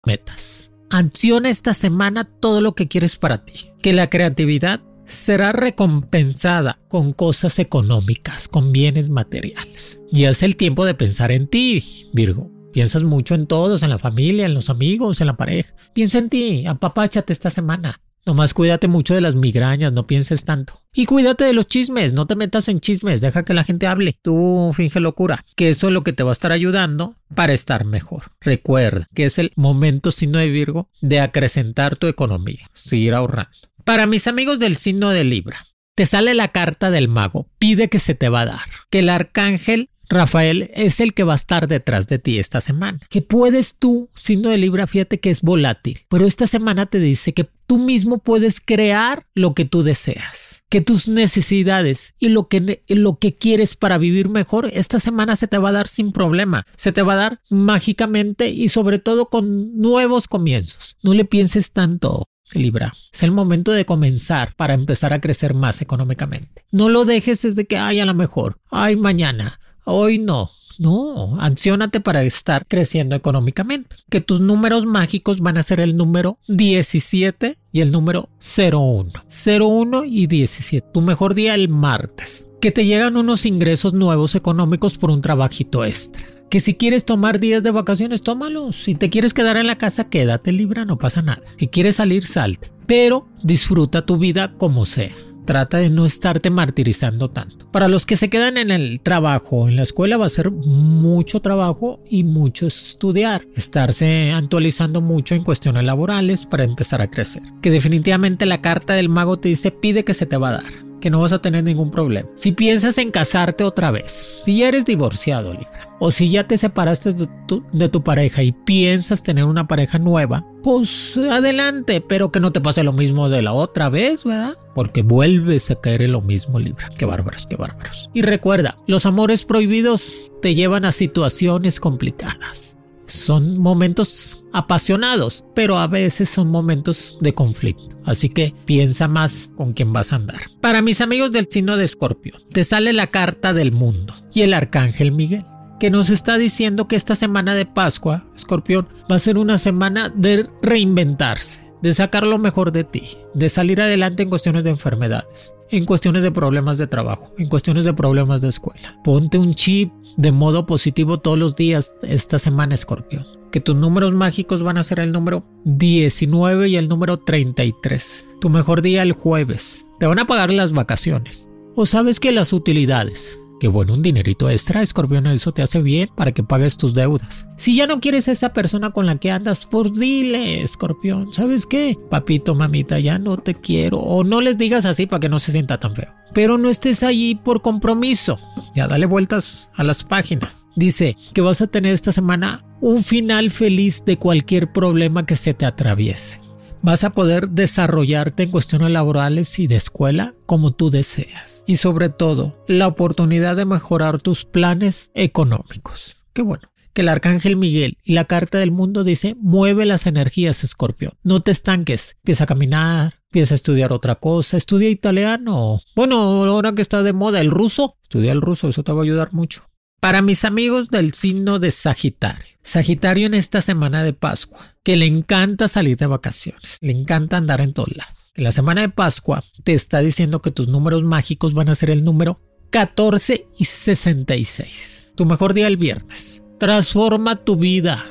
Metas. 0.05 0.71
Acciona 0.89 1.49
esta 1.49 1.73
semana 1.73 2.23
todo 2.23 2.61
lo 2.61 2.73
que 2.75 2.87
quieres 2.87 3.17
para 3.17 3.43
ti. 3.43 3.71
Que 3.81 3.93
la 3.93 4.09
creatividad 4.09 4.81
será 5.05 5.51
recompensada 5.51 6.79
con 6.87 7.13
cosas 7.13 7.59
económicas, 7.59 8.47
con 8.47 8.71
bienes 8.71 9.09
materiales. 9.09 10.01
Y 10.11 10.25
es 10.25 10.43
el 10.43 10.55
tiempo 10.55 10.85
de 10.85 10.93
pensar 10.93 11.31
en 11.31 11.47
ti, 11.47 12.09
Virgo. 12.13 12.51
Piensas 12.71 13.03
mucho 13.03 13.35
en 13.35 13.47
todos, 13.47 13.83
en 13.83 13.89
la 13.89 13.99
familia, 13.99 14.45
en 14.45 14.53
los 14.53 14.69
amigos, 14.69 15.21
en 15.21 15.27
la 15.27 15.37
pareja. 15.37 15.73
Piensa 15.93 16.17
en 16.17 16.29
ti, 16.29 16.65
apapáchate 16.65 17.33
esta 17.33 17.49
semana. 17.49 17.99
Nomás 18.25 18.53
cuídate 18.53 18.87
mucho 18.87 19.13
de 19.13 19.21
las 19.21 19.35
migrañas, 19.35 19.91
no 19.91 20.07
pienses 20.07 20.45
tanto. 20.45 20.81
Y 20.93 21.05
cuídate 21.05 21.43
de 21.43 21.51
los 21.51 21.67
chismes, 21.67 22.13
no 22.13 22.25
te 22.25 22.35
metas 22.35 22.69
en 22.69 22.79
chismes, 22.79 23.19
deja 23.19 23.43
que 23.43 23.53
la 23.53 23.65
gente 23.65 23.85
hable. 23.85 24.17
Tú 24.21 24.71
finge 24.73 25.01
locura, 25.01 25.45
que 25.55 25.69
eso 25.69 25.87
es 25.87 25.93
lo 25.93 26.03
que 26.03 26.13
te 26.13 26.23
va 26.23 26.31
a 26.31 26.33
estar 26.33 26.53
ayudando 26.53 27.15
para 27.35 27.51
estar 27.51 27.83
mejor. 27.83 28.31
Recuerda 28.39 29.07
que 29.13 29.25
es 29.25 29.39
el 29.39 29.51
momento 29.55 30.11
signo 30.11 30.39
de 30.39 30.49
Virgo 30.49 30.89
de 31.01 31.19
acrecentar 31.19 31.97
tu 31.97 32.07
economía, 32.07 32.69
seguir 32.73 33.13
ahorrando. 33.13 33.51
Para 33.83 34.07
mis 34.07 34.27
amigos 34.27 34.59
del 34.59 34.77
signo 34.77 35.09
de 35.09 35.25
Libra, 35.25 35.65
te 35.95 36.05
sale 36.05 36.33
la 36.33 36.47
carta 36.47 36.91
del 36.91 37.09
mago, 37.09 37.49
pide 37.59 37.89
que 37.89 37.99
se 37.99 38.15
te 38.15 38.29
va 38.29 38.41
a 38.41 38.45
dar, 38.45 38.69
que 38.89 38.99
el 38.99 39.09
arcángel 39.09 39.89
Rafael 40.09 40.69
es 40.73 40.99
el 40.99 41.13
que 41.13 41.23
va 41.23 41.33
a 41.33 41.35
estar 41.35 41.67
detrás 41.67 42.07
de 42.07 42.19
ti 42.19 42.37
esta 42.37 42.61
semana. 42.61 42.99
Que 43.09 43.21
puedes 43.21 43.75
tú, 43.75 44.09
signo 44.13 44.49
de 44.49 44.57
Libra, 44.57 44.87
fíjate 44.87 45.19
que 45.19 45.29
es 45.29 45.41
volátil, 45.41 45.99
pero 46.09 46.25
esta 46.25 46.47
semana 46.47 46.85
te 46.85 46.99
dice 46.99 47.33
que 47.33 47.49
tú 47.65 47.79
mismo 47.79 48.19
puedes 48.19 48.61
crear 48.61 49.23
lo 49.33 49.53
que 49.53 49.65
tú 49.65 49.83
deseas, 49.83 50.63
que 50.69 50.81
tus 50.81 51.07
necesidades 51.07 52.13
y 52.19 52.29
lo 52.29 52.47
que, 52.47 52.83
lo 52.87 53.17
que 53.17 53.33
quieres 53.33 53.75
para 53.75 53.97
vivir 53.97 54.29
mejor, 54.29 54.69
esta 54.73 54.99
semana 54.99 55.35
se 55.35 55.47
te 55.47 55.57
va 55.57 55.69
a 55.69 55.73
dar 55.73 55.87
sin 55.87 56.11
problema, 56.11 56.65
se 56.75 56.91
te 56.91 57.01
va 57.01 57.13
a 57.13 57.17
dar 57.17 57.41
mágicamente 57.49 58.49
y 58.49 58.69
sobre 58.69 58.99
todo 58.99 59.27
con 59.27 59.77
nuevos 59.77 60.27
comienzos. 60.27 60.95
No 61.01 61.13
le 61.13 61.25
pienses 61.25 61.71
tanto. 61.71 62.25
Libra. 62.53 62.93
Es 63.11 63.23
el 63.23 63.31
momento 63.31 63.71
de 63.71 63.85
comenzar 63.85 64.53
para 64.55 64.73
empezar 64.73 65.13
a 65.13 65.21
crecer 65.21 65.53
más 65.53 65.81
económicamente. 65.81 66.65
No 66.71 66.89
lo 66.89 67.05
dejes 67.05 67.41
desde 67.41 67.65
que, 67.65 67.77
ay, 67.77 67.99
a 67.99 68.05
lo 68.05 68.13
mejor, 68.13 68.59
ay, 68.69 68.95
mañana, 68.95 69.59
hoy 69.85 70.19
no. 70.19 70.51
No, 70.79 71.39
ansiónate 71.39 71.99
para 71.99 72.23
estar 72.23 72.65
creciendo 72.67 73.15
económicamente. 73.15 73.95
Que 74.09 74.21
tus 74.21 74.41
números 74.41 74.85
mágicos 74.85 75.39
van 75.39 75.57
a 75.57 75.63
ser 75.63 75.79
el 75.79 75.97
número 75.97 76.39
17 76.47 77.57
y 77.71 77.81
el 77.81 77.91
número 77.91 78.29
01. 78.39 79.11
01 79.29 80.03
y 80.05 80.27
17. 80.27 80.87
Tu 80.93 81.01
mejor 81.01 81.33
día 81.33 81.55
el 81.55 81.69
martes. 81.69 82.45
Que 82.61 82.71
te 82.71 82.85
llegan 82.85 83.17
unos 83.17 83.45
ingresos 83.45 83.93
nuevos 83.93 84.35
económicos 84.35 84.97
por 84.97 85.11
un 85.11 85.21
trabajito 85.21 85.83
extra. 85.83 86.23
Que 86.49 86.59
si 86.59 86.75
quieres 86.75 87.03
tomar 87.03 87.39
días 87.39 87.63
de 87.63 87.71
vacaciones, 87.71 88.21
tómalos. 88.21 88.83
Si 88.83 88.95
te 88.95 89.09
quieres 89.09 89.33
quedar 89.33 89.57
en 89.57 89.67
la 89.67 89.77
casa, 89.77 90.09
quédate 90.09 90.51
libre, 90.51 90.85
no 90.85 90.97
pasa 90.97 91.21
nada. 91.21 91.41
Si 91.57 91.67
quieres 91.67 91.97
salir, 91.97 92.25
salte. 92.25 92.71
Pero 92.85 93.27
disfruta 93.41 94.05
tu 94.05 94.17
vida 94.17 94.53
como 94.53 94.85
sea. 94.85 95.11
Trata 95.45 95.77
de 95.77 95.89
no 95.89 96.05
estarte 96.05 96.49
martirizando 96.49 97.29
tanto. 97.29 97.67
Para 97.71 97.87
los 97.87 98.05
que 98.05 98.17
se 98.17 98.29
quedan 98.29 98.57
en 98.57 98.71
el 98.71 99.01
trabajo, 99.01 99.67
en 99.67 99.75
la 99.75 99.83
escuela 99.83 100.17
va 100.17 100.25
a 100.25 100.29
ser 100.29 100.51
mucho 100.51 101.41
trabajo 101.41 101.99
y 102.09 102.23
mucho 102.23 102.67
estudiar. 102.67 103.45
Estarse 103.55 104.31
actualizando 104.31 105.01
mucho 105.01 105.35
en 105.35 105.43
cuestiones 105.43 105.83
laborales 105.83 106.45
para 106.45 106.63
empezar 106.63 107.01
a 107.01 107.09
crecer. 107.09 107.43
Que 107.61 107.71
definitivamente 107.71 108.45
la 108.45 108.61
carta 108.61 108.93
del 108.93 109.09
mago 109.09 109.37
te 109.37 109.49
dice 109.49 109.71
pide 109.71 110.03
que 110.03 110.13
se 110.13 110.25
te 110.25 110.37
va 110.37 110.49
a 110.49 110.53
dar 110.53 110.92
que 111.03 111.09
no 111.09 111.19
vas 111.19 111.33
a 111.33 111.41
tener 111.41 111.65
ningún 111.65 111.91
problema. 111.91 112.29
Si 112.35 112.53
piensas 112.53 112.97
en 112.97 113.11
casarte 113.11 113.65
otra 113.65 113.91
vez, 113.91 114.09
si 114.09 114.63
eres 114.63 114.85
divorciado, 114.85 115.51
Libra, 115.51 115.93
o 115.99 116.11
si 116.11 116.29
ya 116.29 116.47
te 116.47 116.57
separaste 116.57 117.11
de 117.11 117.27
tu, 117.45 117.61
de 117.73 117.89
tu, 117.89 118.05
pareja 118.05 118.41
y 118.41 118.53
piensas 118.53 119.21
tener 119.21 119.43
una 119.43 119.67
pareja 119.67 119.99
nueva, 119.99 120.47
pues 120.63 121.17
adelante, 121.17 121.99
pero 121.99 122.31
que 122.31 122.39
no 122.39 122.53
te 122.53 122.61
pase 122.61 122.83
lo 122.83 122.93
mismo 122.93 123.27
de 123.27 123.41
la 123.41 123.51
otra 123.51 123.89
vez, 123.89 124.23
¿verdad? 124.23 124.57
Porque 124.75 125.01
vuelves 125.01 125.69
a 125.71 125.75
caer 125.75 126.03
en 126.03 126.13
lo 126.13 126.21
mismo, 126.21 126.57
Libra. 126.57 126.87
Qué 126.97 127.03
bárbaros, 127.03 127.47
qué 127.47 127.57
bárbaros. 127.57 128.09
Y 128.13 128.21
recuerda, 128.21 128.77
los 128.87 129.05
amores 129.05 129.43
prohibidos 129.43 130.31
te 130.41 130.55
llevan 130.55 130.85
a 130.85 130.93
situaciones 130.93 131.81
complicadas. 131.81 132.77
Son 133.13 133.59
momentos 133.59 134.43
apasionados, 134.53 135.43
pero 135.53 135.77
a 135.77 135.85
veces 135.85 136.29
son 136.29 136.49
momentos 136.49 137.19
de 137.21 137.31
conflicto. 137.31 137.95
Así 138.05 138.27
que 138.27 138.55
piensa 138.65 139.07
más 139.07 139.51
con 139.55 139.73
quién 139.73 139.93
vas 139.93 140.11
a 140.11 140.15
andar. 140.15 140.41
Para 140.61 140.81
mis 140.81 140.99
amigos 140.99 141.31
del 141.31 141.47
signo 141.47 141.77
de 141.77 141.85
Escorpio, 141.85 142.37
te 142.51 142.63
sale 142.63 142.91
la 142.91 143.05
carta 143.05 143.53
del 143.53 143.71
mundo 143.71 144.13
y 144.33 144.41
el 144.41 144.55
arcángel 144.55 145.11
Miguel 145.11 145.45
que 145.79 145.91
nos 145.91 146.09
está 146.09 146.37
diciendo 146.37 146.87
que 146.87 146.95
esta 146.95 147.13
semana 147.15 147.55
de 147.55 147.65
Pascua, 147.65 148.25
Escorpión, 148.35 148.87
va 149.11 149.17
a 149.17 149.19
ser 149.19 149.37
una 149.37 149.57
semana 149.57 150.09
de 150.09 150.49
reinventarse, 150.61 151.71
de 151.83 151.93
sacar 151.93 152.25
lo 152.25 152.39
mejor 152.39 152.71
de 152.71 152.85
ti, 152.85 153.17
de 153.33 153.49
salir 153.49 153.81
adelante 153.81 154.23
en 154.23 154.29
cuestiones 154.29 154.63
de 154.63 154.69
enfermedades, 154.69 155.53
en 155.69 155.83
cuestiones 155.83 156.23
de 156.23 156.31
problemas 156.31 156.77
de 156.77 156.87
trabajo, 156.87 157.33
en 157.37 157.49
cuestiones 157.49 157.83
de 157.83 157.93
problemas 157.93 158.39
de 158.39 158.47
escuela. 158.47 158.97
Ponte 159.03 159.37
un 159.37 159.53
chip 159.53 159.91
de 160.15 160.31
modo 160.31 160.65
positivo 160.65 161.19
todos 161.19 161.37
los 161.37 161.57
días 161.57 161.93
esta 162.03 162.39
semana, 162.39 162.73
Escorpión. 162.73 163.27
Que 163.51 163.59
tus 163.59 163.75
números 163.75 164.13
mágicos 164.13 164.63
van 164.63 164.77
a 164.77 164.83
ser 164.83 165.01
el 165.01 165.11
número 165.11 165.43
19 165.65 166.69
y 166.69 166.77
el 166.77 166.87
número 166.87 167.17
33. 167.17 168.27
Tu 168.39 168.49
mejor 168.49 168.81
día 168.81 169.01
el 169.01 169.11
jueves. 169.11 169.85
Te 169.99 170.05
van 170.05 170.19
a 170.19 170.25
pagar 170.25 170.53
las 170.53 170.71
vacaciones. 170.71 171.49
O 171.75 171.85
sabes 171.85 172.21
que 172.21 172.31
las 172.31 172.53
utilidades, 172.53 173.37
que 173.63 173.69
bueno, 173.69 173.93
un 173.93 174.01
dinerito 174.01 174.49
extra, 174.49 174.81
escorpión, 174.81 175.25
eso 175.25 175.53
te 175.53 175.61
hace 175.61 175.81
bien 175.81 176.09
para 176.17 176.33
que 176.33 176.43
pagues 176.43 176.75
tus 176.75 176.93
deudas. 176.93 177.47
Si 177.55 177.77
ya 177.77 177.87
no 177.87 178.01
quieres 178.01 178.27
a 178.27 178.33
esa 178.33 178.51
persona 178.51 178.91
con 178.91 179.05
la 179.05 179.15
que 179.15 179.31
andas, 179.31 179.65
por 179.65 179.97
dile, 179.97 180.61
escorpión, 180.63 181.31
¿sabes 181.31 181.65
qué? 181.65 181.97
Papito, 182.09 182.55
mamita, 182.55 182.99
ya 182.99 183.19
no 183.19 183.37
te 183.37 183.55
quiero. 183.55 183.99
O 183.99 184.25
no 184.25 184.41
les 184.41 184.57
digas 184.57 184.83
así 184.83 185.05
para 185.05 185.21
que 185.21 185.29
no 185.29 185.39
se 185.39 185.53
sienta 185.53 185.79
tan 185.79 185.95
feo. 185.95 186.09
Pero 186.33 186.57
no 186.57 186.69
estés 186.69 187.03
allí 187.03 187.35
por 187.35 187.61
compromiso. 187.61 188.37
Ya 188.75 188.89
dale 188.89 189.05
vueltas 189.05 189.69
a 189.75 189.85
las 189.85 190.03
páginas. 190.03 190.65
Dice 190.75 191.15
que 191.33 191.39
vas 191.39 191.61
a 191.61 191.67
tener 191.67 191.93
esta 191.93 192.11
semana 192.11 192.65
un 192.81 193.01
final 193.01 193.49
feliz 193.49 194.03
de 194.03 194.17
cualquier 194.17 194.73
problema 194.73 195.25
que 195.25 195.37
se 195.37 195.53
te 195.53 195.65
atraviese 195.65 196.41
vas 196.83 197.03
a 197.03 197.11
poder 197.11 197.49
desarrollarte 197.49 198.43
en 198.43 198.51
cuestiones 198.51 198.91
laborales 198.91 199.57
y 199.57 199.67
de 199.67 199.77
escuela 199.77 200.35
como 200.45 200.71
tú 200.71 200.91
deseas. 200.91 201.63
Y 201.65 201.77
sobre 201.77 202.09
todo, 202.09 202.63
la 202.67 202.87
oportunidad 202.87 203.55
de 203.55 203.65
mejorar 203.65 204.21
tus 204.21 204.45
planes 204.45 205.09
económicos. 205.15 206.17
Qué 206.33 206.43
bueno. 206.43 206.69
Que 206.93 207.01
el 207.01 207.09
arcángel 207.09 207.55
Miguel 207.55 207.97
y 208.03 208.13
la 208.13 208.25
carta 208.25 208.59
del 208.59 208.69
mundo 208.69 209.03
dice, 209.03 209.35
mueve 209.39 209.87
las 209.87 210.05
energías, 210.05 210.63
escorpión. 210.63 211.13
No 211.23 211.41
te 211.41 211.49
estanques. 211.49 212.17
Empieza 212.17 212.43
a 212.43 212.47
caminar, 212.47 213.15
empieza 213.31 213.55
a 213.55 213.57
estudiar 213.57 213.91
otra 213.91 214.15
cosa. 214.15 214.57
Estudia 214.57 214.89
italiano. 214.89 215.79
Bueno, 215.95 216.17
ahora 216.43 216.73
que 216.73 216.83
está 216.83 217.01
de 217.01 217.13
moda 217.13 217.41
el 217.41 217.49
ruso, 217.49 217.97
estudia 218.03 218.31
el 218.31 218.41
ruso, 218.41 218.69
eso 218.69 218.83
te 218.83 218.91
va 218.91 218.99
a 218.99 219.03
ayudar 219.05 219.33
mucho. 219.33 219.63
Para 220.03 220.21
mis 220.21 220.43
amigos 220.43 220.89
del 220.89 221.13
signo 221.13 221.59
de 221.59 221.71
Sagitario. 221.71 222.57
Sagitario 222.61 223.25
en 223.25 223.33
esta 223.33 223.61
semana 223.61 224.03
de 224.03 224.11
Pascua, 224.11 224.75
que 224.83 224.97
le 224.97 225.05
encanta 225.05 225.69
salir 225.69 225.95
de 225.95 226.07
vacaciones, 226.07 226.77
le 226.81 226.91
encanta 226.91 227.37
andar 227.37 227.61
en 227.61 227.71
todos 227.71 227.95
lados. 227.95 228.13
En 228.35 228.43
la 228.43 228.51
semana 228.51 228.81
de 228.81 228.89
Pascua 228.89 229.45
te 229.63 229.73
está 229.73 230.01
diciendo 230.01 230.41
que 230.41 230.51
tus 230.51 230.67
números 230.67 231.03
mágicos 231.03 231.53
van 231.53 231.69
a 231.69 231.75
ser 231.75 231.89
el 231.89 232.03
número 232.03 232.41
14 232.71 233.47
y 233.57 233.63
66. 233.63 235.13
Tu 235.15 235.25
mejor 235.25 235.53
día 235.53 235.67
el 235.67 235.77
viernes. 235.77 236.43
Transforma 236.59 237.37
tu 237.37 237.55
vida 237.55 238.03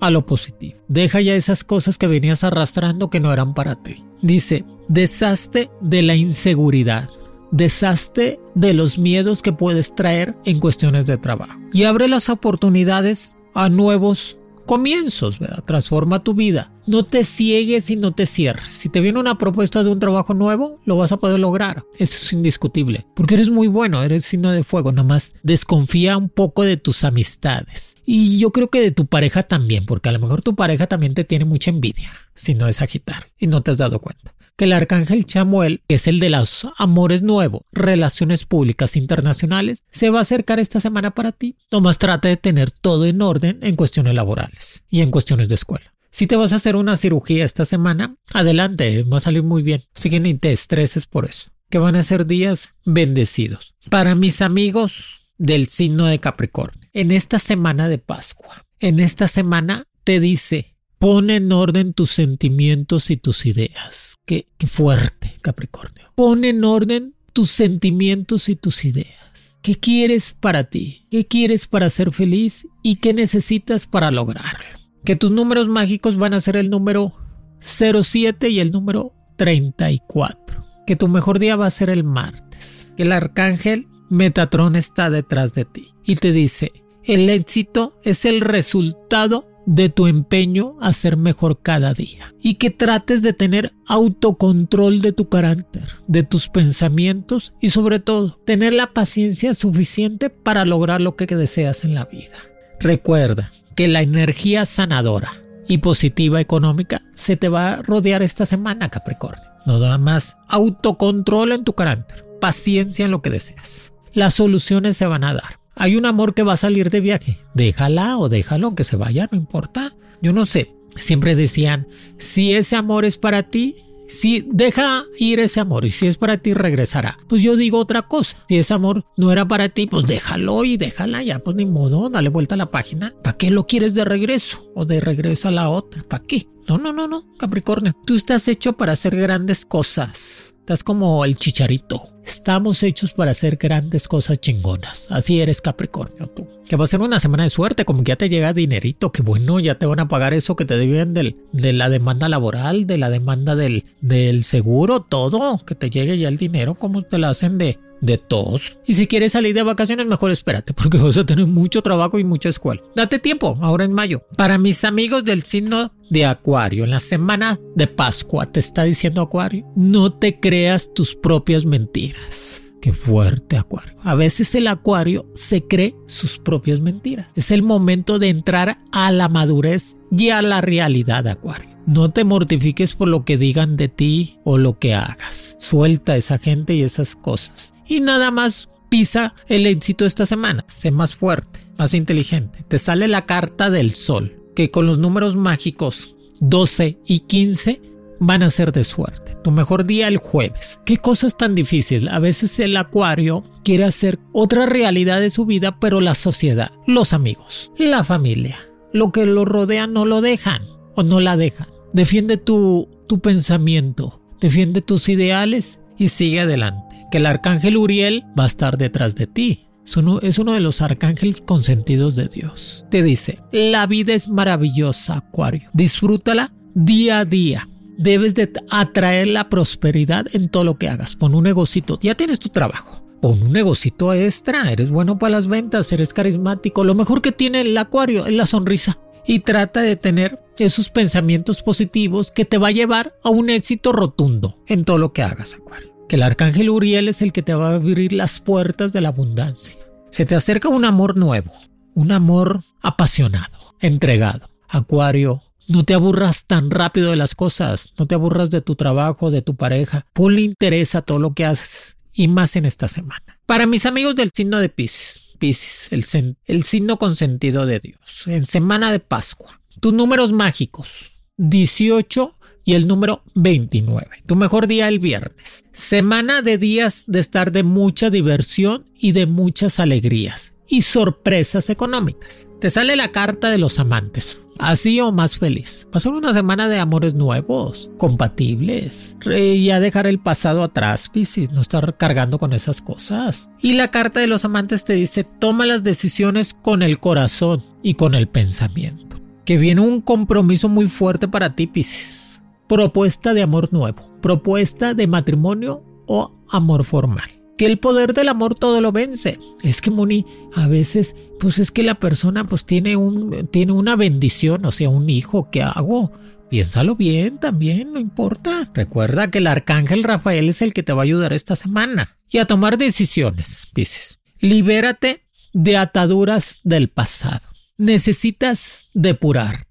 a 0.00 0.10
lo 0.10 0.26
positivo. 0.26 0.80
Deja 0.88 1.20
ya 1.20 1.36
esas 1.36 1.62
cosas 1.62 1.96
que 1.96 2.08
venías 2.08 2.42
arrastrando 2.42 3.08
que 3.08 3.20
no 3.20 3.32
eran 3.32 3.54
para 3.54 3.80
ti. 3.80 4.04
Dice, 4.20 4.64
deshazte 4.88 5.70
de 5.80 6.02
la 6.02 6.16
inseguridad 6.16 7.08
deshazte 7.50 8.40
de 8.54 8.74
los 8.74 8.98
miedos 8.98 9.42
que 9.42 9.52
puedes 9.52 9.94
traer 9.94 10.36
en 10.44 10.60
cuestiones 10.60 11.06
de 11.06 11.18
trabajo 11.18 11.58
y 11.72 11.84
abre 11.84 12.08
las 12.08 12.28
oportunidades 12.28 13.36
a 13.54 13.68
nuevos 13.68 14.38
comienzos, 14.70 15.40
¿verdad? 15.40 15.64
Transforma 15.64 16.22
tu 16.22 16.34
vida. 16.34 16.72
No 16.86 17.02
te 17.02 17.24
ciegues 17.24 17.90
y 17.90 17.96
no 17.96 18.12
te 18.12 18.24
cierres. 18.24 18.72
Si 18.72 18.88
te 18.88 19.00
viene 19.00 19.18
una 19.18 19.36
propuesta 19.36 19.82
de 19.82 19.90
un 19.90 19.98
trabajo 19.98 20.32
nuevo, 20.32 20.76
lo 20.84 20.96
vas 20.96 21.10
a 21.10 21.16
poder 21.16 21.40
lograr. 21.40 21.84
Eso 21.98 22.16
es 22.16 22.32
indiscutible. 22.32 23.04
Porque 23.16 23.34
eres 23.34 23.50
muy 23.50 23.66
bueno, 23.66 24.00
eres 24.00 24.24
signo 24.24 24.52
de 24.52 24.62
fuego. 24.62 24.92
Nomás 24.92 25.34
desconfía 25.42 26.16
un 26.16 26.28
poco 26.28 26.62
de 26.62 26.76
tus 26.76 27.02
amistades. 27.02 27.96
Y 28.06 28.38
yo 28.38 28.52
creo 28.52 28.70
que 28.70 28.80
de 28.80 28.92
tu 28.92 29.06
pareja 29.06 29.42
también, 29.42 29.86
porque 29.86 30.08
a 30.08 30.12
lo 30.12 30.20
mejor 30.20 30.42
tu 30.42 30.54
pareja 30.54 30.86
también 30.86 31.14
te 31.14 31.24
tiene 31.24 31.44
mucha 31.44 31.70
envidia 31.70 32.12
si 32.34 32.54
no 32.54 32.68
es 32.68 32.80
agitar 32.80 33.26
y 33.38 33.48
no 33.48 33.62
te 33.62 33.72
has 33.72 33.76
dado 33.78 33.98
cuenta 33.98 34.34
que 34.56 34.64
el 34.64 34.72
arcángel 34.72 35.24
Chamuel, 35.26 35.82
que 35.88 35.96
es 35.96 36.06
el 36.06 36.20
de 36.20 36.30
los 36.30 36.68
amores 36.76 37.22
nuevos, 37.22 37.62
relaciones 37.72 38.44
públicas 38.44 38.96
internacionales, 38.96 39.82
se 39.90 40.10
va 40.10 40.18
a 40.18 40.22
acercar 40.22 40.58
esta 40.58 40.80
semana 40.80 41.12
para 41.12 41.32
ti. 41.32 41.56
Nomás 41.70 41.98
trata 41.98 42.28
de 42.28 42.36
tener 42.36 42.70
todo 42.70 43.06
en 43.06 43.22
orden 43.22 43.58
en 43.62 43.76
cuestiones 43.76 44.14
laborales 44.14 44.84
y 44.90 45.00
en 45.00 45.10
cuestiones 45.10 45.48
de 45.48 45.54
escuela. 45.54 45.94
Si 46.10 46.26
te 46.26 46.36
vas 46.36 46.52
a 46.52 46.56
hacer 46.56 46.76
una 46.76 46.96
cirugía 46.96 47.44
esta 47.44 47.64
semana, 47.64 48.16
adelante, 48.32 49.04
va 49.04 49.18
a 49.18 49.20
salir 49.20 49.42
muy 49.42 49.62
bien. 49.62 49.84
Así 49.94 50.10
que 50.10 50.20
ni 50.20 50.34
te 50.34 50.50
estreses 50.52 51.06
por 51.06 51.24
eso, 51.24 51.50
que 51.70 51.78
van 51.78 51.96
a 51.96 52.02
ser 52.02 52.26
días 52.26 52.74
bendecidos. 52.84 53.74
Para 53.88 54.14
mis 54.14 54.42
amigos 54.42 55.28
del 55.38 55.68
signo 55.68 56.06
de 56.06 56.18
Capricornio, 56.18 56.88
en 56.92 57.12
esta 57.12 57.38
semana 57.38 57.88
de 57.88 57.98
Pascua, 57.98 58.66
en 58.80 58.98
esta 58.98 59.28
semana 59.28 59.84
te 60.04 60.18
dice 60.18 60.76
Pon 61.00 61.30
en 61.30 61.50
orden 61.50 61.94
tus 61.94 62.10
sentimientos 62.10 63.10
y 63.10 63.16
tus 63.16 63.46
ideas. 63.46 64.18
Qué, 64.26 64.46
fuerte, 64.66 65.32
Capricornio. 65.40 66.12
Pon 66.14 66.44
en 66.44 66.62
orden 66.62 67.14
tus 67.32 67.50
sentimientos 67.50 68.50
y 68.50 68.54
tus 68.54 68.84
ideas. 68.84 69.56
¿Qué 69.62 69.76
quieres 69.76 70.36
para 70.38 70.64
ti? 70.64 71.06
¿Qué 71.10 71.26
quieres 71.26 71.66
para 71.68 71.88
ser 71.88 72.12
feliz? 72.12 72.68
¿Y 72.82 72.96
qué 72.96 73.14
necesitas 73.14 73.86
para 73.86 74.10
lograrlo? 74.10 74.78
Que 75.02 75.16
tus 75.16 75.30
números 75.30 75.68
mágicos 75.68 76.18
van 76.18 76.34
a 76.34 76.40
ser 76.42 76.58
el 76.58 76.68
número 76.68 77.14
07 77.60 78.50
y 78.50 78.60
el 78.60 78.70
número 78.70 79.14
34. 79.36 80.66
Que 80.86 80.96
tu 80.96 81.08
mejor 81.08 81.38
día 81.38 81.56
va 81.56 81.64
a 81.64 81.70
ser 81.70 81.88
el 81.88 82.04
martes. 82.04 82.92
Que 82.98 83.04
el 83.04 83.12
arcángel 83.12 83.88
Metatrón 84.10 84.76
está 84.76 85.08
detrás 85.08 85.54
de 85.54 85.64
ti 85.64 85.94
y 86.04 86.16
te 86.16 86.32
dice, 86.32 86.72
el 87.04 87.30
éxito 87.30 87.98
es 88.04 88.26
el 88.26 88.42
resultado 88.42 89.49
de 89.70 89.88
tu 89.88 90.08
empeño 90.08 90.74
a 90.80 90.92
ser 90.92 91.16
mejor 91.16 91.60
cada 91.62 91.94
día 91.94 92.34
y 92.42 92.54
que 92.54 92.70
trates 92.70 93.22
de 93.22 93.32
tener 93.32 93.72
autocontrol 93.86 95.00
de 95.00 95.12
tu 95.12 95.28
carácter, 95.28 95.84
de 96.08 96.24
tus 96.24 96.48
pensamientos 96.48 97.52
y 97.60 97.70
sobre 97.70 98.00
todo 98.00 98.40
tener 98.44 98.72
la 98.72 98.88
paciencia 98.88 99.54
suficiente 99.54 100.28
para 100.28 100.64
lograr 100.64 101.00
lo 101.00 101.14
que 101.14 101.26
deseas 101.26 101.84
en 101.84 101.94
la 101.94 102.06
vida. 102.06 102.36
Recuerda 102.80 103.52
que 103.76 103.86
la 103.86 104.02
energía 104.02 104.64
sanadora 104.64 105.34
y 105.68 105.78
positiva 105.78 106.40
económica 106.40 107.02
se 107.14 107.36
te 107.36 107.48
va 107.48 107.74
a 107.74 107.82
rodear 107.82 108.22
esta 108.22 108.46
semana, 108.46 108.88
Capricornio. 108.88 109.44
No 109.66 109.78
da 109.78 109.98
más 109.98 110.36
autocontrol 110.48 111.52
en 111.52 111.62
tu 111.62 111.74
carácter, 111.74 112.26
paciencia 112.40 113.04
en 113.04 113.12
lo 113.12 113.22
que 113.22 113.30
deseas. 113.30 113.92
Las 114.12 114.34
soluciones 114.34 114.96
se 114.96 115.06
van 115.06 115.22
a 115.22 115.32
dar. 115.32 115.59
Hay 115.80 115.96
un 115.96 116.04
amor 116.04 116.34
que 116.34 116.42
va 116.42 116.52
a 116.52 116.58
salir 116.58 116.90
de 116.90 117.00
viaje. 117.00 117.38
Déjala 117.54 118.18
o 118.18 118.28
déjalo 118.28 118.74
que 118.74 118.84
se 118.84 118.96
vaya, 118.96 119.30
no 119.32 119.38
importa. 119.38 119.96
Yo 120.20 120.34
no 120.34 120.44
sé. 120.44 120.74
Siempre 120.94 121.34
decían, 121.34 121.88
si 122.18 122.52
ese 122.52 122.76
amor 122.76 123.06
es 123.06 123.16
para 123.16 123.44
ti, 123.44 123.76
si 124.06 124.44
deja 124.46 125.04
ir 125.18 125.40
ese 125.40 125.58
amor 125.58 125.86
y 125.86 125.88
si 125.88 126.06
es 126.06 126.18
para 126.18 126.36
ti 126.36 126.52
regresará. 126.52 127.16
Pues 127.30 127.40
yo 127.40 127.56
digo 127.56 127.78
otra 127.78 128.02
cosa. 128.02 128.36
Si 128.46 128.58
ese 128.58 128.74
amor 128.74 129.06
no 129.16 129.32
era 129.32 129.48
para 129.48 129.70
ti, 129.70 129.86
pues 129.86 130.06
déjalo 130.06 130.66
y 130.66 130.76
déjala 130.76 131.22
ya, 131.22 131.38
pues 131.38 131.56
ni 131.56 131.64
modo, 131.64 132.10
dale 132.10 132.28
vuelta 132.28 132.56
a 132.56 132.58
la 132.58 132.70
página. 132.70 133.14
¿Para 133.24 133.38
qué 133.38 133.50
lo 133.50 133.66
quieres 133.66 133.94
de 133.94 134.04
regreso? 134.04 134.70
O 134.74 134.84
de 134.84 135.00
regreso 135.00 135.48
a 135.48 135.52
la 135.52 135.70
otra. 135.70 136.04
¿Para 136.06 136.24
qué? 136.24 136.46
No, 136.68 136.76
no, 136.76 136.92
no, 136.92 137.08
no, 137.08 137.24
Capricornio. 137.38 137.96
Tú 138.04 138.16
estás 138.16 138.48
hecho 138.48 138.74
para 138.74 138.92
hacer 138.92 139.16
grandes 139.16 139.64
cosas. 139.64 140.54
Estás 140.70 140.84
como 140.84 141.24
el 141.24 141.34
chicharito. 141.34 142.10
Estamos 142.24 142.84
hechos 142.84 143.10
para 143.12 143.32
hacer 143.32 143.56
grandes 143.56 144.06
cosas 144.06 144.40
chingonas. 144.40 145.10
Así 145.10 145.40
eres 145.40 145.60
Capricornio 145.60 146.28
tú. 146.28 146.46
Que 146.64 146.76
va 146.76 146.84
a 146.84 146.86
ser 146.86 147.00
una 147.00 147.18
semana 147.18 147.42
de 147.42 147.50
suerte, 147.50 147.84
como 147.84 148.04
que 148.04 148.10
ya 148.10 148.16
te 148.16 148.28
llega 148.28 148.52
dinerito, 148.52 149.10
que 149.10 149.22
bueno, 149.22 149.58
ya 149.58 149.80
te 149.80 149.86
van 149.86 149.98
a 149.98 150.06
pagar 150.06 150.32
eso 150.32 150.54
que 150.54 150.64
te 150.64 150.76
deben 150.76 151.12
del, 151.12 151.38
de 151.50 151.72
la 151.72 151.90
demanda 151.90 152.28
laboral, 152.28 152.86
de 152.86 152.98
la 152.98 153.10
demanda 153.10 153.56
del, 153.56 153.84
del 154.00 154.44
seguro, 154.44 155.00
todo, 155.00 155.58
que 155.66 155.74
te 155.74 155.90
llegue 155.90 156.16
ya 156.18 156.28
el 156.28 156.36
dinero, 156.36 156.76
como 156.76 157.02
te 157.02 157.18
la 157.18 157.30
hacen 157.30 157.58
de, 157.58 157.80
de 158.00 158.18
todos. 158.18 158.78
Y 158.86 158.94
si 158.94 159.06
quieres 159.06 159.32
salir 159.32 159.54
de 159.54 159.62
vacaciones, 159.62 160.06
mejor 160.06 160.30
espérate, 160.30 160.72
porque 160.72 160.98
vas 160.98 161.16
a 161.16 161.26
tener 161.26 161.46
mucho 161.46 161.82
trabajo 161.82 162.18
y 162.18 162.24
mucha 162.24 162.48
escuela. 162.48 162.82
Date 162.94 163.18
tiempo, 163.18 163.58
ahora 163.60 163.84
en 163.84 163.92
mayo. 163.92 164.22
Para 164.36 164.58
mis 164.58 164.84
amigos 164.84 165.24
del 165.24 165.42
signo 165.42 165.92
de 166.08 166.26
Acuario, 166.26 166.84
en 166.84 166.90
la 166.90 167.00
semana 167.00 167.58
de 167.74 167.86
Pascua, 167.86 168.46
te 168.46 168.60
está 168.60 168.84
diciendo 168.84 169.22
Acuario, 169.22 169.66
no 169.76 170.12
te 170.12 170.40
creas 170.40 170.92
tus 170.92 171.14
propias 171.14 171.64
mentiras. 171.64 172.62
Qué 172.80 172.92
fuerte, 172.94 173.58
Acuario. 173.58 173.94
A 174.02 174.14
veces 174.14 174.54
el 174.54 174.66
Acuario 174.66 175.26
se 175.34 175.66
cree 175.66 175.94
sus 176.06 176.38
propias 176.38 176.80
mentiras. 176.80 177.26
Es 177.36 177.50
el 177.50 177.62
momento 177.62 178.18
de 178.18 178.30
entrar 178.30 178.78
a 178.90 179.12
la 179.12 179.28
madurez 179.28 179.98
y 180.10 180.30
a 180.30 180.40
la 180.40 180.62
realidad, 180.62 181.26
Acuario. 181.26 181.68
No 181.86 182.10
te 182.10 182.24
mortifiques 182.24 182.94
por 182.94 183.08
lo 183.08 183.24
que 183.24 183.36
digan 183.36 183.76
de 183.76 183.88
ti 183.88 184.38
o 184.44 184.56
lo 184.56 184.78
que 184.78 184.94
hagas. 184.94 185.56
Suelta 185.58 186.16
esa 186.16 186.38
gente 186.38 186.74
y 186.74 186.82
esas 186.82 187.16
cosas 187.16 187.74
y 187.90 188.00
nada 188.00 188.30
más 188.30 188.68
pisa 188.88 189.34
el 189.48 189.66
éxito 189.66 190.06
esta 190.06 190.24
semana. 190.24 190.64
Sé 190.68 190.92
más 190.92 191.16
fuerte, 191.16 191.60
más 191.76 191.92
inteligente. 191.92 192.64
Te 192.68 192.78
sale 192.78 193.08
la 193.08 193.26
carta 193.26 193.68
del 193.68 193.94
sol, 193.94 194.40
que 194.54 194.70
con 194.70 194.86
los 194.86 194.98
números 194.98 195.34
mágicos 195.34 196.16
12 196.38 196.98
y 197.04 197.20
15 197.20 197.82
van 198.20 198.44
a 198.44 198.50
ser 198.50 198.70
de 198.70 198.84
suerte. 198.84 199.34
Tu 199.42 199.50
mejor 199.50 199.86
día 199.86 200.06
el 200.06 200.18
jueves. 200.18 200.80
Qué 200.86 200.98
cosas 200.98 201.36
tan 201.36 201.56
difíciles. 201.56 202.12
A 202.12 202.20
veces 202.20 202.60
el 202.60 202.76
acuario 202.76 203.42
quiere 203.64 203.84
hacer 203.84 204.20
otra 204.32 204.66
realidad 204.66 205.20
de 205.20 205.30
su 205.30 205.44
vida, 205.44 205.80
pero 205.80 206.00
la 206.00 206.14
sociedad, 206.14 206.70
los 206.86 207.12
amigos, 207.12 207.72
la 207.76 208.04
familia, 208.04 208.56
lo 208.92 209.10
que 209.10 209.26
lo 209.26 209.44
rodea 209.44 209.88
no 209.88 210.04
lo 210.04 210.20
dejan 210.20 210.62
o 210.94 211.02
no 211.02 211.18
la 211.18 211.36
dejan. 211.36 211.66
Defiende 211.92 212.36
tu, 212.36 212.88
tu 213.08 213.18
pensamiento, 213.18 214.22
defiende 214.40 214.80
tus 214.80 215.08
ideales 215.08 215.80
y 215.98 216.10
sigue 216.10 216.40
adelante 216.40 216.89
que 217.10 217.18
el 217.18 217.26
arcángel 217.26 217.76
Uriel 217.76 218.24
va 218.38 218.44
a 218.44 218.46
estar 218.46 218.78
detrás 218.78 219.14
de 219.16 219.26
ti. 219.26 219.70
Es 219.84 219.96
uno, 220.38 220.52
de 220.52 220.60
los 220.60 220.82
arcángeles 220.82 221.40
consentidos 221.40 222.14
de 222.14 222.28
Dios. 222.28 222.84
Te 222.90 223.02
dice, 223.02 223.40
la 223.50 223.86
vida 223.86 224.14
es 224.14 224.28
maravillosa, 224.28 225.16
Acuario. 225.16 225.68
Disfrútala 225.72 226.52
día 226.74 227.20
a 227.20 227.24
día. 227.24 227.68
Debes 227.98 228.34
de 228.34 228.52
atraer 228.70 229.28
la 229.28 229.48
prosperidad 229.48 230.26
en 230.32 230.48
todo 230.48 230.64
lo 230.64 230.78
que 230.78 230.88
hagas. 230.88 231.16
Pon 231.16 231.34
un 231.34 231.44
negocito. 231.44 231.98
Ya 232.02 232.14
tienes 232.14 232.38
tu 232.38 232.50
trabajo. 232.50 233.02
Pon 233.20 233.42
un 233.42 233.52
negocito 233.52 234.12
extra. 234.14 234.70
Eres 234.70 234.90
bueno 234.90 235.18
para 235.18 235.32
las 235.32 235.48
ventas. 235.48 235.92
Eres 235.92 236.14
carismático. 236.14 236.84
Lo 236.84 236.94
mejor 236.94 237.20
que 237.20 237.32
tiene 237.32 237.62
el 237.62 237.76
Acuario 237.76 238.26
es 238.26 238.34
la 238.34 238.46
sonrisa. 238.46 239.00
Y 239.26 239.40
trata 239.40 239.82
de 239.82 239.96
tener 239.96 240.40
esos 240.58 240.90
pensamientos 240.90 241.62
positivos 241.62 242.30
que 242.30 242.44
te 242.44 242.58
va 242.58 242.68
a 242.68 242.72
llevar 242.72 243.14
a 243.24 243.30
un 243.30 243.50
éxito 243.50 243.92
rotundo 243.92 244.50
en 244.66 244.84
todo 244.84 244.98
lo 244.98 245.12
que 245.12 245.22
hagas, 245.22 245.54
Acuario 245.54 245.89
que 246.10 246.16
el 246.16 246.24
arcángel 246.24 246.70
Uriel 246.70 247.06
es 247.06 247.22
el 247.22 247.32
que 247.32 247.40
te 247.40 247.54
va 247.54 247.70
a 247.70 247.74
abrir 247.76 248.12
las 248.12 248.40
puertas 248.40 248.92
de 248.92 249.00
la 249.00 249.10
abundancia. 249.10 249.78
Se 250.10 250.26
te 250.26 250.34
acerca 250.34 250.68
un 250.68 250.84
amor 250.84 251.16
nuevo, 251.16 251.52
un 251.94 252.10
amor 252.10 252.64
apasionado, 252.82 253.76
entregado. 253.78 254.50
Acuario, 254.66 255.44
no 255.68 255.84
te 255.84 255.94
aburras 255.94 256.46
tan 256.46 256.72
rápido 256.72 257.10
de 257.10 257.16
las 257.16 257.36
cosas, 257.36 257.94
no 257.96 258.08
te 258.08 258.16
aburras 258.16 258.50
de 258.50 258.60
tu 258.60 258.74
trabajo, 258.74 259.30
de 259.30 259.40
tu 259.40 259.54
pareja. 259.54 260.04
Ponle 260.12 260.40
interés 260.40 260.96
a 260.96 261.02
todo 261.02 261.20
lo 261.20 261.32
que 261.32 261.44
haces 261.44 261.96
y 262.12 262.26
más 262.26 262.56
en 262.56 262.66
esta 262.66 262.88
semana. 262.88 263.38
Para 263.46 263.66
mis 263.66 263.86
amigos 263.86 264.16
del 264.16 264.32
signo 264.34 264.58
de 264.58 264.68
Pisces, 264.68 265.36
Pisces, 265.38 265.92
el, 265.92 266.36
el 266.46 266.64
signo 266.64 266.98
consentido 266.98 267.66
de 267.66 267.78
Dios, 267.78 268.26
en 268.26 268.46
semana 268.46 268.90
de 268.90 268.98
Pascua, 268.98 269.60
tus 269.78 269.92
números 269.92 270.32
mágicos, 270.32 271.20
18, 271.36 272.34
y 272.70 272.74
el 272.74 272.86
número 272.86 273.24
29. 273.34 274.22
Tu 274.26 274.36
mejor 274.36 274.68
día 274.68 274.86
el 274.86 275.00
viernes. 275.00 275.64
Semana 275.72 276.40
de 276.40 276.56
días 276.56 277.02
de 277.08 277.18
estar 277.18 277.50
de 277.50 277.64
mucha 277.64 278.10
diversión 278.10 278.86
y 278.96 279.10
de 279.10 279.26
muchas 279.26 279.80
alegrías 279.80 280.54
y 280.68 280.82
sorpresas 280.82 281.68
económicas. 281.68 282.46
Te 282.60 282.70
sale 282.70 282.94
la 282.94 283.10
carta 283.10 283.50
de 283.50 283.58
los 283.58 283.80
amantes. 283.80 284.38
Así 284.60 285.00
o 285.00 285.10
más 285.10 285.36
feliz. 285.36 285.88
Va 285.92 286.10
una 286.12 286.32
semana 286.32 286.68
de 286.68 286.78
amores 286.78 287.14
nuevos, 287.14 287.90
compatibles. 287.98 289.16
Ya 289.24 289.80
dejar 289.80 290.06
el 290.06 290.20
pasado 290.20 290.62
atrás, 290.62 291.08
Piscis, 291.08 291.50
no 291.50 291.62
estar 291.62 291.96
cargando 291.96 292.38
con 292.38 292.52
esas 292.52 292.82
cosas. 292.82 293.48
Y 293.60 293.72
la 293.72 293.90
carta 293.90 294.20
de 294.20 294.28
los 294.28 294.44
amantes 294.44 294.84
te 294.84 294.92
dice, 294.92 295.24
toma 295.24 295.66
las 295.66 295.82
decisiones 295.82 296.54
con 296.54 296.82
el 296.82 297.00
corazón 297.00 297.64
y 297.82 297.94
con 297.94 298.14
el 298.14 298.28
pensamiento. 298.28 299.16
Que 299.44 299.58
viene 299.58 299.80
un 299.80 300.02
compromiso 300.02 300.68
muy 300.68 300.86
fuerte 300.86 301.26
para 301.26 301.56
ti, 301.56 301.66
Piscis 301.66 302.30
propuesta 302.70 303.34
de 303.34 303.42
amor 303.42 303.72
nuevo, 303.72 304.08
propuesta 304.20 304.94
de 304.94 305.08
matrimonio 305.08 305.82
o 306.06 306.38
amor 306.48 306.84
formal. 306.84 307.28
Que 307.58 307.66
el 307.66 307.80
poder 307.80 308.14
del 308.14 308.28
amor 308.28 308.54
todo 308.54 308.80
lo 308.80 308.92
vence. 308.92 309.40
Es 309.64 309.82
que 309.82 309.90
Moni, 309.90 310.24
a 310.54 310.68
veces, 310.68 311.16
pues 311.40 311.58
es 311.58 311.72
que 311.72 311.82
la 311.82 311.96
persona 311.96 312.46
pues 312.46 312.64
tiene 312.64 312.96
un, 312.96 313.48
tiene 313.48 313.72
una 313.72 313.96
bendición, 313.96 314.64
o 314.64 314.70
sea, 314.70 314.88
un 314.88 315.10
hijo, 315.10 315.50
¿qué 315.50 315.62
hago? 315.62 316.12
Piénsalo 316.48 316.94
bien 316.94 317.38
también, 317.38 317.92
no 317.92 317.98
importa. 317.98 318.70
Recuerda 318.72 319.32
que 319.32 319.38
el 319.38 319.48
arcángel 319.48 320.04
Rafael 320.04 320.48
es 320.48 320.62
el 320.62 320.72
que 320.72 320.84
te 320.84 320.92
va 320.92 321.02
a 321.02 321.04
ayudar 321.04 321.32
esta 321.32 321.56
semana. 321.56 322.18
Y 322.28 322.38
a 322.38 322.44
tomar 322.44 322.78
decisiones, 322.78 323.66
dices. 323.74 324.20
Libérate 324.38 325.24
de 325.52 325.76
ataduras 325.76 326.60
del 326.62 326.88
pasado. 326.88 327.48
Necesitas 327.78 328.88
depurar 328.94 329.64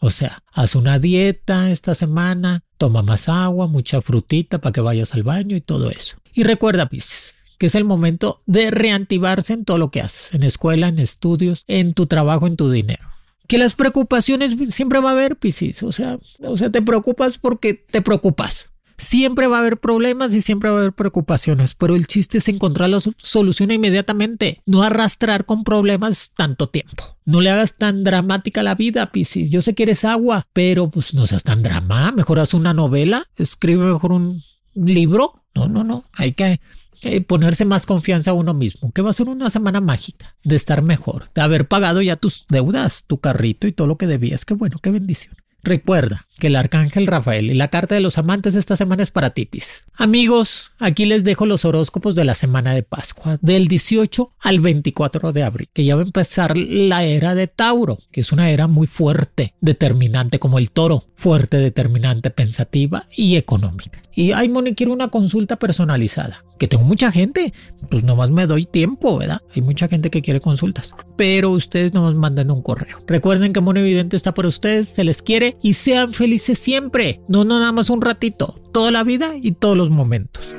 o 0.00 0.10
sea, 0.10 0.42
haz 0.52 0.74
una 0.74 0.98
dieta 0.98 1.70
esta 1.70 1.94
semana, 1.94 2.62
toma 2.76 3.02
más 3.02 3.28
agua, 3.28 3.66
mucha 3.66 4.00
frutita 4.00 4.60
para 4.60 4.72
que 4.72 4.80
vayas 4.80 5.14
al 5.14 5.22
baño 5.22 5.56
y 5.56 5.60
todo 5.60 5.90
eso. 5.90 6.16
Y 6.34 6.44
recuerda, 6.44 6.88
Pisces, 6.88 7.34
que 7.58 7.66
es 7.66 7.74
el 7.74 7.84
momento 7.84 8.42
de 8.46 8.70
reactivarse 8.70 9.52
en 9.54 9.64
todo 9.64 9.78
lo 9.78 9.90
que 9.90 10.00
haces, 10.00 10.34
en 10.34 10.44
escuela, 10.44 10.88
en 10.88 10.98
estudios, 10.98 11.64
en 11.66 11.94
tu 11.94 12.06
trabajo, 12.06 12.46
en 12.46 12.56
tu 12.56 12.70
dinero. 12.70 13.08
Que 13.48 13.58
las 13.58 13.74
preocupaciones 13.74 14.54
siempre 14.70 15.00
va 15.00 15.10
a 15.10 15.12
haber, 15.12 15.36
Pisces. 15.36 15.82
O 15.82 15.90
sea, 15.90 16.18
o 16.42 16.56
sea, 16.56 16.70
te 16.70 16.82
preocupas 16.82 17.38
porque 17.38 17.74
te 17.74 18.02
preocupas. 18.02 18.70
Siempre 19.00 19.46
va 19.46 19.58
a 19.58 19.60
haber 19.60 19.78
problemas 19.78 20.34
y 20.34 20.42
siempre 20.42 20.70
va 20.70 20.76
a 20.76 20.80
haber 20.80 20.92
preocupaciones, 20.92 21.76
pero 21.76 21.94
el 21.94 22.08
chiste 22.08 22.38
es 22.38 22.48
encontrar 22.48 22.90
la 22.90 22.98
solución 23.16 23.70
inmediatamente, 23.70 24.60
no 24.66 24.82
arrastrar 24.82 25.44
con 25.44 25.62
problemas 25.62 26.32
tanto 26.36 26.68
tiempo. 26.68 27.04
No 27.24 27.40
le 27.40 27.50
hagas 27.50 27.76
tan 27.76 28.02
dramática 28.02 28.64
la 28.64 28.74
vida, 28.74 29.12
Piscis. 29.12 29.52
Yo 29.52 29.62
sé 29.62 29.74
que 29.74 29.84
eres 29.84 30.04
agua, 30.04 30.48
pero 30.52 30.90
pues 30.90 31.14
no 31.14 31.28
seas 31.28 31.44
tan 31.44 31.62
drama. 31.62 32.10
Mejor 32.10 32.40
haz 32.40 32.54
una 32.54 32.74
novela, 32.74 33.24
escribe 33.36 33.84
mejor 33.84 34.10
un 34.10 34.42
libro. 34.74 35.44
No, 35.54 35.68
no, 35.68 35.84
no. 35.84 36.02
Hay 36.14 36.32
que 36.32 36.60
eh, 37.02 37.20
ponerse 37.20 37.64
más 37.64 37.86
confianza 37.86 38.32
a 38.32 38.34
uno 38.34 38.52
mismo, 38.52 38.90
que 38.90 39.02
va 39.02 39.10
a 39.10 39.12
ser 39.14 39.28
una 39.28 39.48
semana 39.48 39.80
mágica 39.80 40.34
de 40.42 40.56
estar 40.56 40.82
mejor, 40.82 41.30
de 41.36 41.42
haber 41.42 41.68
pagado 41.68 42.02
ya 42.02 42.16
tus 42.16 42.46
deudas, 42.48 43.04
tu 43.06 43.20
carrito 43.20 43.68
y 43.68 43.72
todo 43.72 43.86
lo 43.86 43.96
que 43.96 44.08
debías. 44.08 44.44
Qué 44.44 44.54
bueno, 44.54 44.80
qué 44.82 44.90
bendición. 44.90 45.36
Recuerda 45.62 46.26
que 46.38 46.46
el 46.46 46.56
arcángel 46.56 47.06
Rafael 47.06 47.50
y 47.50 47.54
la 47.54 47.68
carta 47.68 47.94
de 47.94 48.00
los 48.00 48.16
amantes 48.16 48.54
esta 48.54 48.76
semana 48.76 49.02
es 49.02 49.10
para 49.10 49.30
tipis. 49.30 49.84
Amigos, 49.96 50.72
aquí 50.78 51.04
les 51.04 51.24
dejo 51.24 51.46
los 51.46 51.64
horóscopos 51.64 52.14
de 52.14 52.24
la 52.24 52.34
semana 52.34 52.74
de 52.74 52.84
Pascua, 52.84 53.38
del 53.40 53.66
18 53.66 54.34
al 54.38 54.60
24 54.60 55.32
de 55.32 55.42
abril, 55.42 55.68
que 55.72 55.84
ya 55.84 55.96
va 55.96 56.02
a 56.02 56.04
empezar 56.04 56.56
la 56.56 57.04
era 57.04 57.34
de 57.34 57.48
Tauro, 57.48 57.98
que 58.12 58.20
es 58.20 58.30
una 58.30 58.50
era 58.50 58.68
muy 58.68 58.86
fuerte, 58.86 59.54
determinante 59.60 60.38
como 60.38 60.58
el 60.58 60.70
toro, 60.70 61.06
fuerte, 61.16 61.56
determinante, 61.56 62.30
pensativa 62.30 63.06
y 63.16 63.36
económica. 63.36 64.00
Y 64.14 64.32
ay, 64.32 64.48
Moni, 64.48 64.74
quiero 64.74 64.92
una 64.92 65.08
consulta 65.08 65.56
personalizada. 65.56 66.44
Que 66.58 66.68
tengo 66.68 66.84
mucha 66.84 67.10
gente, 67.10 67.52
pues 67.88 68.04
nomás 68.04 68.30
me 68.30 68.46
doy 68.46 68.66
tiempo, 68.66 69.18
¿verdad? 69.18 69.40
Hay 69.54 69.62
mucha 69.62 69.88
gente 69.88 70.10
que 70.10 70.22
quiere 70.22 70.40
consultas, 70.40 70.94
pero 71.16 71.50
ustedes 71.50 71.94
nos 71.94 72.14
mandan 72.14 72.50
un 72.50 72.62
correo. 72.62 72.98
Recuerden 73.06 73.52
que 73.52 73.60
Mono 73.60 73.80
Evidente 73.80 74.16
está 74.16 74.34
para 74.34 74.48
ustedes, 74.48 74.88
se 74.88 75.04
les 75.04 75.22
quiere 75.22 75.56
y 75.62 75.74
sean 75.74 76.12
felices 76.12 76.58
siempre, 76.58 77.20
no, 77.28 77.44
no 77.44 77.58
nada 77.58 77.72
más 77.72 77.90
un 77.90 78.02
ratito, 78.02 78.60
toda 78.72 78.90
la 78.90 79.04
vida 79.04 79.34
y 79.40 79.52
todos 79.52 79.76
los 79.76 79.90
momentos. 79.90 80.54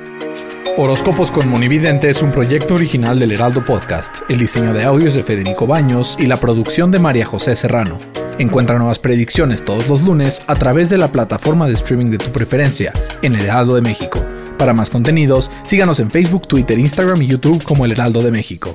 Horóscopos 0.76 1.30
con 1.30 1.48
Monividente 1.48 2.08
es 2.08 2.22
un 2.22 2.30
proyecto 2.30 2.74
original 2.74 3.18
del 3.18 3.32
Heraldo 3.32 3.64
Podcast. 3.64 4.20
El 4.30 4.38
diseño 4.38 4.72
de 4.72 4.84
audios 4.84 5.14
de 5.14 5.22
Federico 5.22 5.66
Baños 5.66 6.16
y 6.18 6.26
la 6.26 6.38
producción 6.38 6.90
de 6.90 6.98
María 6.98 7.26
José 7.26 7.56
Serrano. 7.56 7.98
Encuentra 8.38 8.78
nuevas 8.78 8.98
predicciones 8.98 9.64
todos 9.64 9.88
los 9.88 10.02
lunes 10.02 10.40
a 10.46 10.54
través 10.54 10.88
de 10.88 10.96
la 10.96 11.12
plataforma 11.12 11.66
de 11.66 11.74
streaming 11.74 12.06
de 12.06 12.18
tu 12.18 12.30
preferencia 12.30 12.92
en 13.20 13.34
El 13.34 13.42
Heraldo 13.42 13.74
de 13.74 13.82
México. 13.82 14.24
Para 14.60 14.74
más 14.74 14.90
contenidos, 14.90 15.50
síganos 15.62 16.00
en 16.00 16.10
Facebook, 16.10 16.46
Twitter, 16.46 16.78
Instagram 16.78 17.22
y 17.22 17.28
YouTube 17.28 17.64
como 17.64 17.86
El 17.86 17.92
Heraldo 17.92 18.22
de 18.22 18.30
México. 18.30 18.74